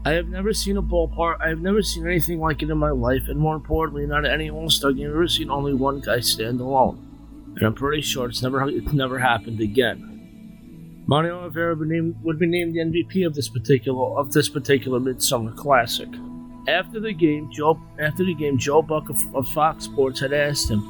I 0.05 0.11
have 0.13 0.29
never 0.29 0.53
seen 0.53 0.77
a 0.77 0.83
ballpark. 0.83 1.41
I 1.41 1.49
have 1.49 1.61
never 1.61 1.83
seen 1.83 2.07
anything 2.07 2.39
like 2.39 2.63
it 2.63 2.71
in 2.71 2.79
my 2.79 2.91
life, 2.91 3.23
and 3.29 3.41
more 3.41 3.57
importantly, 3.57 4.07
not 4.07 4.25
any 4.25 4.51
All 4.51 4.71
Star 4.71 4.93
game. 4.93 5.09
I've 5.09 5.15
ever 5.15 5.27
seen 5.27 5.51
only 5.51 5.75
one 5.75 6.01
guy 6.01 6.21
stand 6.21 6.61
alone 6.61 7.07
and 7.57 7.67
I'm 7.67 7.75
pretty 7.75 8.03
sure 8.03 8.29
it's 8.29 8.43
never 8.43 8.69
it's 8.69 8.93
never 8.93 9.19
happened 9.19 9.61
again. 9.61 10.13
Mariano 11.07 11.45
Rivera 11.45 11.75
would 11.75 12.39
be 12.39 12.47
named 12.47 12.75
the 12.75 12.81
MVP 12.81 13.27
of 13.27 13.35
this 13.35 13.49
particular 13.49 14.19
of 14.19 14.33
this 14.33 14.49
particular 14.49 15.01
Midsummer 15.01 15.53
Classic. 15.53 16.09
After 16.69 17.01
the 17.01 17.13
game, 17.13 17.51
Joe 17.53 17.81
after 17.99 18.25
the 18.25 18.35
game, 18.35 18.59
Joe 18.59 18.83
Buck 18.83 19.09
of, 19.09 19.35
of 19.35 19.49
Fox 19.49 19.85
Sports 19.85 20.21
had 20.21 20.33
asked 20.33 20.71
him, 20.71 20.83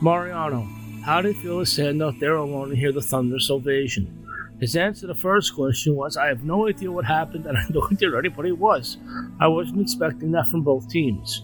Mariano, 0.00 0.62
how 1.04 1.20
did 1.22 1.36
it 1.36 1.38
feel 1.38 1.60
to 1.60 1.66
stand 1.66 2.02
out 2.02 2.18
there 2.20 2.36
alone 2.36 2.70
and 2.70 2.78
hear 2.78 2.92
the 2.92 3.00
thunderous 3.00 3.50
ovation? 3.50 4.20
His 4.60 4.76
answer 4.76 5.02
to 5.02 5.06
the 5.08 5.14
first 5.14 5.54
question 5.54 5.96
was, 5.96 6.16
I 6.16 6.26
have 6.26 6.44
no 6.44 6.68
idea 6.68 6.90
what 6.90 7.04
happened 7.04 7.46
and 7.46 7.56
I 7.56 7.62
have 7.62 7.74
no 7.74 7.88
idea 7.92 8.16
anybody 8.16 8.52
was. 8.52 8.98
I 9.40 9.48
wasn't 9.48 9.80
expecting 9.80 10.30
that 10.32 10.48
from 10.48 10.62
both 10.62 10.88
teams. 10.88 11.42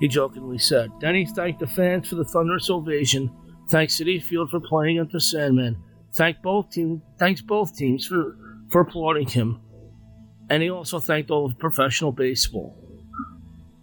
He 0.00 0.08
jokingly 0.08 0.58
said. 0.58 0.90
Then 1.00 1.14
he 1.14 1.24
thanked 1.24 1.60
the 1.60 1.66
fans 1.66 2.08
for 2.08 2.16
the 2.16 2.24
thunderous 2.24 2.68
ovation 2.68 3.30
Thanks 3.70 3.98
Citi 3.98 4.22
Field 4.22 4.50
for 4.50 4.60
playing 4.60 4.98
Enter 4.98 5.20
Sandman. 5.20 5.76
Thank 6.12 6.42
both 6.42 6.70
team, 6.70 7.02
thanks 7.18 7.40
both 7.40 7.74
teams 7.76 8.06
for, 8.06 8.36
for 8.68 8.82
applauding 8.82 9.26
him. 9.26 9.60
And 10.50 10.62
he 10.62 10.70
also 10.70 10.98
thanked 11.00 11.30
all 11.30 11.46
of 11.46 11.58
professional 11.58 12.12
baseball. 12.12 12.76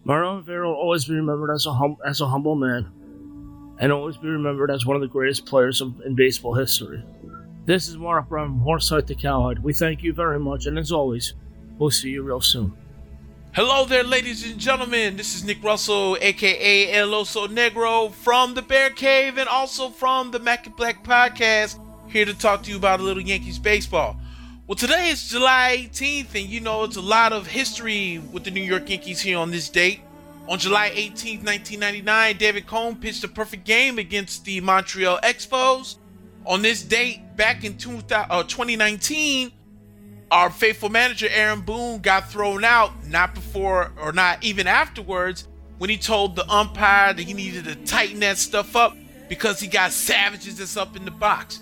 Mariano 0.04 0.38
Rivera 0.38 0.68
will 0.68 0.76
always 0.76 1.06
be 1.06 1.14
remembered 1.14 1.52
as 1.54 1.66
a, 1.66 1.74
hum, 1.74 1.98
as 2.06 2.22
a 2.22 2.28
humble 2.28 2.56
man 2.56 2.92
and 3.80 3.92
always 3.92 4.18
be 4.18 4.28
remembered 4.28 4.72
as 4.72 4.86
one 4.86 4.96
of 4.96 5.02
the 5.02 5.08
greatest 5.08 5.46
players 5.46 5.82
of, 5.82 6.02
in 6.02 6.16
baseball 6.16 6.54
history. 6.54 7.04
This 7.66 7.88
is 7.88 7.98
Mark 7.98 8.28
from 8.30 8.62
Horsehide 8.62 9.08
to 9.08 9.16
Cowhide. 9.16 9.60
We 9.60 9.74
thank 9.74 10.02
you 10.04 10.14
very 10.14 10.40
much, 10.40 10.66
and 10.66 10.78
as 10.80 10.92
always, 10.92 11.34
we'll 11.78 11.92
see 11.92 12.10
you 12.10 12.24
real 12.24 12.42
soon. 12.42 12.76
Hello 13.54 13.86
there, 13.86 14.04
ladies 14.04 14.50
and 14.50 14.60
gentlemen. 14.60 15.18
This 15.18 15.36
is 15.36 15.44
Nick 15.44 15.64
Russell, 15.64 16.18
aka 16.22 16.92
El 16.94 17.10
Oso 17.10 17.48
Negro, 17.48 18.12
from 18.12 18.54
the 18.54 18.62
Bear 18.62 18.90
Cave 18.90 19.38
and 19.38 19.50
also 19.50 19.90
from 19.90 20.32
the 20.32 20.40
Mac 20.40 20.66
and 20.66 20.76
Black 20.76 21.04
Podcast, 21.04 21.80
here 22.08 22.26
to 22.26 22.34
talk 22.34 22.64
to 22.64 22.72
you 22.72 22.78
about 22.78 23.00
a 23.00 23.04
little 23.04 23.22
Yankees 23.22 23.60
baseball. 23.60 24.16
Well, 24.72 24.78
today 24.78 25.10
is 25.10 25.28
July 25.28 25.90
18th, 25.92 26.34
and 26.34 26.46
you 26.46 26.62
know 26.62 26.86
it's 26.86 26.96
a 26.96 27.02
lot 27.02 27.34
of 27.34 27.46
history 27.46 28.20
with 28.32 28.46
the 28.46 28.52
New 28.52 28.64
York 28.64 28.90
Yankees 28.90 29.20
here 29.20 29.38
on 29.38 29.52
this 29.52 29.68
date. 29.68 30.00
On 30.48 30.58
July 30.58 30.92
18th, 30.92 31.44
1999, 31.44 32.38
David 32.38 32.68
Cone 32.68 32.96
pitched 32.96 33.22
a 33.26 33.28
perfect 33.28 33.66
game 33.66 34.00
against 34.00 34.46
the 34.46 34.62
Montreal 34.62 35.20
Expos. 35.24 35.98
On 36.46 36.62
this 36.62 36.84
date, 36.84 37.36
back 37.36 37.66
in 37.66 37.78
2019, 37.78 39.48
uh, 39.48 40.34
our 40.34 40.50
faithful 40.50 40.88
manager 40.88 41.28
Aaron 41.30 41.60
Boone 41.60 42.00
got 42.00 42.32
thrown 42.32 42.64
out 42.64 42.94
not 43.08 43.36
before 43.36 43.92
or 44.02 44.14
not 44.14 44.42
even 44.42 44.68
afterwards 44.68 45.50
when 45.80 45.90
he 45.90 45.98
told 45.98 46.38
the 46.38 46.50
umpire 46.50 47.14
that 47.14 47.24
he 47.24 47.34
needed 47.34 47.66
to 47.66 47.76
tighten 47.76 48.22
that 48.22 48.38
stuff 48.38 48.78
up 48.78 48.96
because 49.28 49.60
he 49.60 49.68
got 49.68 49.92
savages 49.92 50.60
that's 50.60 50.78
up 50.78 50.96
in 50.96 51.04
the 51.04 51.12
box. 51.12 51.62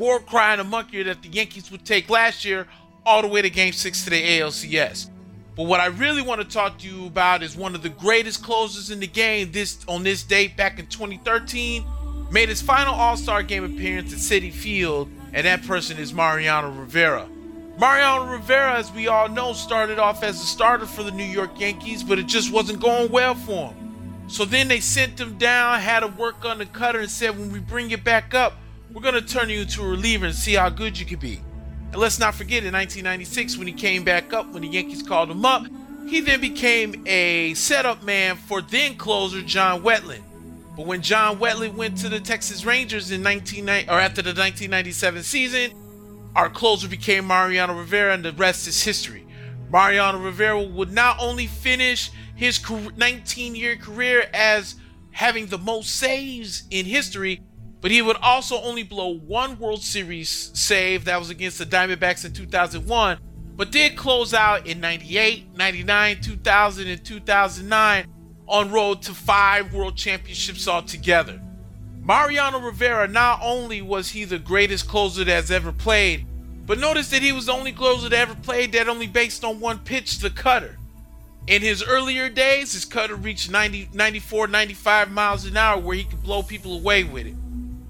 War 0.00 0.18
cry 0.18 0.52
and 0.52 0.62
a 0.62 0.64
monkey 0.64 1.02
that 1.02 1.20
the 1.20 1.28
Yankees 1.28 1.70
would 1.70 1.84
take 1.84 2.08
last 2.08 2.42
year 2.42 2.66
all 3.04 3.20
the 3.20 3.28
way 3.28 3.42
to 3.42 3.50
game 3.50 3.74
six 3.74 4.02
to 4.04 4.10
the 4.10 4.40
ALCS. 4.40 5.10
But 5.54 5.64
what 5.64 5.78
I 5.78 5.88
really 5.88 6.22
want 6.22 6.40
to 6.40 6.48
talk 6.48 6.78
to 6.78 6.88
you 6.88 7.04
about 7.04 7.42
is 7.42 7.54
one 7.54 7.74
of 7.74 7.82
the 7.82 7.90
greatest 7.90 8.42
closers 8.42 8.90
in 8.90 8.98
the 8.98 9.06
game 9.06 9.52
this 9.52 9.84
on 9.86 10.02
this 10.02 10.22
date 10.22 10.56
back 10.56 10.78
in 10.78 10.86
2013 10.86 11.84
made 12.30 12.48
his 12.48 12.62
final 12.62 12.94
All-Star 12.94 13.42
game 13.42 13.62
appearance 13.62 14.10
at 14.14 14.20
Citi 14.20 14.50
Field 14.50 15.10
and 15.34 15.46
that 15.46 15.66
person 15.66 15.98
is 15.98 16.14
Mariano 16.14 16.70
Rivera. 16.70 17.28
Mariano 17.78 18.32
Rivera, 18.32 18.78
as 18.78 18.90
we 18.92 19.06
all 19.06 19.28
know, 19.28 19.52
started 19.52 19.98
off 19.98 20.22
as 20.22 20.40
a 20.40 20.46
starter 20.46 20.86
for 20.86 21.02
the 21.02 21.10
New 21.10 21.24
York 21.24 21.60
Yankees, 21.60 22.02
but 22.02 22.18
it 22.18 22.26
just 22.26 22.50
wasn't 22.50 22.80
going 22.80 23.12
well 23.12 23.34
for 23.34 23.68
him. 23.68 24.24
So 24.28 24.46
then 24.46 24.66
they 24.66 24.80
sent 24.80 25.20
him 25.20 25.36
down, 25.36 25.78
had 25.78 26.00
to 26.00 26.06
work 26.06 26.46
on 26.46 26.56
the 26.56 26.64
cutter, 26.64 27.00
and 27.00 27.10
said, 27.10 27.38
when 27.38 27.52
we 27.52 27.58
bring 27.58 27.90
you 27.90 27.98
back 27.98 28.32
up, 28.32 28.54
we're 28.92 29.02
going 29.02 29.14
to 29.14 29.22
turn 29.22 29.48
you 29.48 29.60
into 29.60 29.82
a 29.82 29.88
reliever 29.88 30.26
and 30.26 30.34
see 30.34 30.54
how 30.54 30.68
good 30.68 30.98
you 30.98 31.06
can 31.06 31.18
be. 31.18 31.40
And 31.92 31.96
let's 31.96 32.18
not 32.18 32.34
forget, 32.34 32.64
in 32.64 32.72
1996, 32.72 33.56
when 33.56 33.66
he 33.66 33.72
came 33.72 34.04
back 34.04 34.32
up, 34.32 34.50
when 34.52 34.62
the 34.62 34.68
Yankees 34.68 35.02
called 35.02 35.30
him 35.30 35.44
up, 35.44 35.66
he 36.08 36.20
then 36.20 36.40
became 36.40 37.02
a 37.06 37.54
setup 37.54 38.02
man 38.02 38.36
for 38.36 38.62
then 38.62 38.96
closer 38.96 39.42
John 39.42 39.82
Wetteland. 39.82 40.22
But 40.76 40.86
when 40.86 41.02
John 41.02 41.38
Wetteland 41.38 41.74
went 41.74 41.98
to 41.98 42.08
the 42.08 42.20
Texas 42.20 42.64
Rangers 42.64 43.10
in 43.10 43.22
1990 43.22 43.90
or 43.90 44.00
after 44.00 44.22
the 44.22 44.30
1997 44.30 45.22
season, 45.22 45.72
our 46.34 46.48
closer 46.48 46.88
became 46.88 47.26
Mariano 47.26 47.74
Rivera, 47.74 48.14
and 48.14 48.24
the 48.24 48.32
rest 48.32 48.66
is 48.66 48.82
history. 48.82 49.26
Mariano 49.70 50.18
Rivera 50.18 50.62
would 50.62 50.92
not 50.92 51.16
only 51.20 51.46
finish 51.46 52.10
his 52.34 52.60
19 52.96 53.54
year 53.54 53.76
career 53.76 54.28
as 54.32 54.76
having 55.10 55.46
the 55.46 55.58
most 55.58 55.96
saves 55.96 56.64
in 56.70 56.86
history, 56.86 57.42
but 57.80 57.90
he 57.90 58.02
would 58.02 58.16
also 58.16 58.60
only 58.62 58.82
blow 58.82 59.18
one 59.18 59.58
World 59.58 59.82
Series 59.82 60.50
save 60.54 61.04
that 61.06 61.18
was 61.18 61.30
against 61.30 61.58
the 61.58 61.66
Diamondbacks 61.66 62.24
in 62.24 62.32
2001, 62.32 63.18
but 63.56 63.72
did 63.72 63.96
close 63.96 64.34
out 64.34 64.66
in 64.66 64.80
98, 64.80 65.54
99, 65.56 66.20
2000, 66.20 66.88
and 66.88 67.04
2009 67.04 68.06
on 68.46 68.70
road 68.70 69.02
to 69.02 69.14
five 69.14 69.72
World 69.72 69.96
Championships 69.96 70.66
altogether. 70.68 71.40
Mariano 72.02 72.58
Rivera 72.58 73.06
not 73.06 73.40
only 73.42 73.82
was 73.82 74.10
he 74.10 74.24
the 74.24 74.38
greatest 74.38 74.88
closer 74.88 75.24
that's 75.24 75.50
ever 75.50 75.72
played, 75.72 76.26
but 76.66 76.78
notice 76.78 77.10
that 77.10 77.22
he 77.22 77.32
was 77.32 77.46
the 77.46 77.52
only 77.52 77.72
closer 77.72 78.08
that 78.08 78.18
ever 78.18 78.34
played 78.34 78.72
that 78.72 78.88
only 78.88 79.06
based 79.06 79.44
on 79.44 79.60
one 79.60 79.78
pitch, 79.78 80.18
the 80.18 80.30
cutter. 80.30 80.76
In 81.46 81.62
his 81.62 81.82
earlier 81.82 82.28
days, 82.28 82.72
his 82.72 82.84
cutter 82.84 83.16
reached 83.16 83.50
90, 83.50 83.90
94, 83.92 84.48
95 84.48 85.10
miles 85.10 85.44
an 85.46 85.56
hour 85.56 85.80
where 85.80 85.96
he 85.96 86.04
could 86.04 86.22
blow 86.22 86.42
people 86.42 86.74
away 86.74 87.04
with 87.04 87.26
it. 87.26 87.34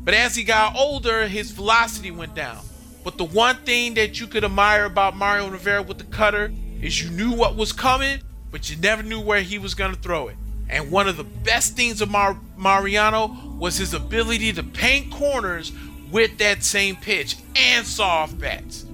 But 0.03 0.14
as 0.14 0.34
he 0.34 0.44
got 0.44 0.76
older, 0.76 1.28
his 1.28 1.51
velocity 1.51 2.11
went 2.11 2.34
down. 2.34 2.64
But 3.05 3.18
the 3.18 3.24
one 3.24 3.57
thing 3.57 3.94
that 3.94 4.20
you 4.20 4.26
could 4.26 4.44
admire 4.44 4.84
about 4.84 5.16
Mario 5.16 5.48
Rivera 5.48 5.82
with 5.82 5.98
the 5.98 6.05
cutter 6.05 6.53
is 6.80 7.03
you 7.03 7.11
knew 7.11 7.32
what 7.32 7.57
was 7.57 7.72
coming, 7.72 8.20
but 8.51 8.70
you 8.70 8.76
never 8.76 9.03
knew 9.03 9.20
where 9.20 9.42
he 9.42 9.59
was 9.59 9.74
going 9.74 9.94
to 9.94 10.01
throw 10.01 10.28
it. 10.28 10.36
And 10.68 10.90
one 10.90 11.09
of 11.09 11.16
the 11.16 11.24
best 11.24 11.76
things 11.76 12.01
of 12.01 12.11
Mar- 12.11 12.38
Mariano 12.57 13.36
was 13.59 13.76
his 13.76 13.94
ability 13.94 14.53
to 14.53 14.62
paint 14.62 15.11
corners 15.11 15.72
with 16.11 16.38
that 16.38 16.62
same 16.62 16.96
pitch 16.96 17.36
and 17.57 17.86
soft 17.86 18.38
bats. 18.38 18.86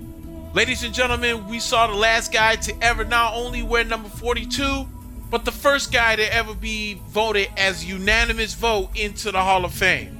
Ladies 0.54 0.84
and 0.84 0.94
gentlemen, 0.94 1.48
we 1.48 1.60
saw 1.60 1.86
the 1.86 1.94
last 1.94 2.32
guy 2.32 2.56
to 2.56 2.74
ever 2.82 3.04
not 3.04 3.34
only 3.34 3.62
wear 3.62 3.84
number 3.84 4.08
42, 4.08 4.88
but 5.30 5.44
the 5.44 5.52
first 5.52 5.92
guy 5.92 6.16
to 6.16 6.34
ever 6.34 6.54
be 6.54 6.94
voted 7.08 7.48
as 7.56 7.84
unanimous 7.84 8.54
vote 8.54 8.88
into 8.94 9.30
the 9.30 9.40
Hall 9.40 9.64
of 9.64 9.72
Fame. 9.72 10.15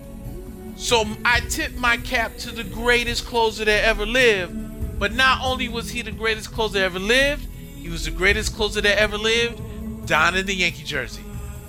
So 0.77 1.05
I 1.25 1.41
tip 1.41 1.75
my 1.77 1.97
cap 1.97 2.37
to 2.39 2.53
the 2.53 2.65
greatest 2.65 3.25
closer 3.25 3.65
that 3.65 3.85
ever 3.85 4.07
lived. 4.07 4.99
But 4.99 5.13
not 5.13 5.41
only 5.43 5.69
was 5.69 5.91
he 5.91 6.03
the 6.03 6.13
greatest 6.13 6.53
closer 6.53 6.75
that 6.75 6.85
ever 6.85 6.99
lived, 6.99 7.47
he 7.77 7.89
was 7.89 8.05
the 8.05 8.11
greatest 8.11 8.55
closer 8.55 8.81
that 8.81 8.99
ever 8.99 9.19
lived, 9.19 10.07
donning 10.07 10.47
the 10.47 10.55
Yankee 10.55 10.85
jersey. 10.85 11.23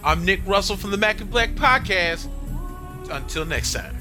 I'm 0.03 0.23
Nick 0.23 0.41
Russell 0.45 0.77
from 0.77 0.91
the 0.91 0.97
Mac 0.97 1.19
and 1.21 1.29
Black 1.29 1.51
Podcast. 1.51 2.29
Until 3.09 3.45
next 3.45 3.73
time. 3.73 3.95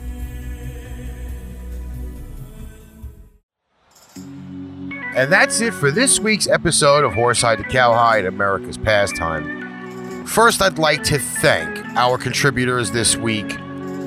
And 5.16 5.32
that's 5.32 5.60
it 5.60 5.72
for 5.72 5.90
this 5.90 6.20
week's 6.20 6.46
episode 6.46 7.04
of 7.04 7.12
Horsehide 7.12 7.56
to 7.56 7.64
Cowhide, 7.64 8.26
America's 8.26 8.76
Pastime. 8.76 10.26
First, 10.26 10.60
I'd 10.60 10.78
like 10.78 11.02
to 11.04 11.18
thank 11.18 11.78
our 11.96 12.18
contributors 12.18 12.90
this 12.90 13.16
week 13.16 13.58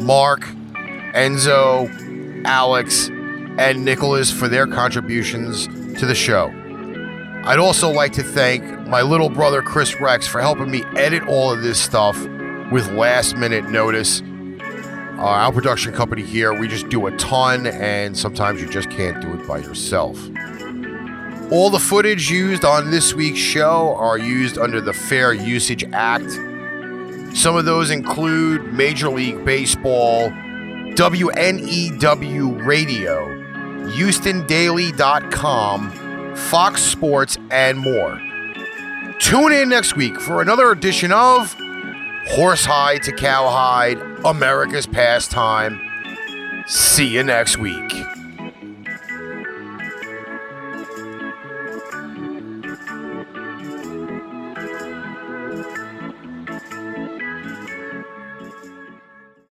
Mark, 0.02 0.47
Enzo, 1.14 2.43
Alex, 2.45 3.10
and 3.57 3.84
Nicholas 3.84 4.32
for 4.32 4.47
their 4.47 4.68
contributions 4.68 5.68
to 5.99 6.05
the 6.05 6.16
show. 6.16 6.53
I'd 7.45 7.60
also 7.60 7.89
like 7.89 8.14
to 8.14 8.24
thank 8.24 8.64
my 8.88 9.01
little 9.01 9.30
brother 9.30 9.62
Kris 9.62 9.99
Rex 9.99 10.28
for 10.28 10.41
helping 10.41 10.70
me 10.70 10.84
edit 10.95 11.24
all 11.28 11.51
of 11.51 11.62
this 11.62 11.80
stuff 11.80 12.22
with 12.72 12.91
last 12.91 13.36
minute 13.36 13.70
notice. 13.70 14.22
Uh, 14.22 15.24
our 15.24 15.51
production 15.51 15.91
company 15.93 16.22
here, 16.22 16.53
we 16.53 16.68
just 16.68 16.88
do 16.89 17.07
a 17.07 17.12
ton, 17.18 17.68
and 17.68 18.18
sometimes 18.18 18.62
you 18.62 18.70
just 18.70 18.89
can't 18.89 19.22
do 19.22 19.34
it 19.34 19.47
by 19.47 19.57
yourself. 19.57 20.18
All 21.51 21.70
the 21.70 21.80
footage 21.80 22.30
used 22.30 22.64
on 22.64 22.91
this 22.91 23.14
week's 23.14 23.39
show 23.39 23.95
are 23.95 24.18
used 24.18 24.57
under 24.57 24.80
the 24.80 24.93
Fair 24.93 25.34
Usage 25.34 25.84
Act. 25.91 26.32
Some 27.36 27.55
of 27.55 27.66
those 27.66 27.89
include 27.89 28.74
Major 28.74 29.10
League 29.10 29.43
Baseball, 29.43 30.32
WNEW 31.00 32.66
Radio, 32.66 33.30
HoustonDaily.com, 33.88 36.36
Fox 36.36 36.84
Sports, 36.84 37.38
and 37.50 37.80
more. 37.80 38.20
Tune 39.20 39.54
in 39.54 39.70
next 39.70 39.95
week 39.95 40.20
for 40.20 40.41
another 40.41 40.72
edition 40.72 41.14
of 41.14 41.56
Horsehide 42.32 43.02
to 43.04 43.14
Cowhide, 43.14 43.97
America's 44.26 44.88
Pastime. 44.88 45.80
See 46.68 47.08
you 47.08 47.24
next 47.24 47.58
week. 47.58 47.93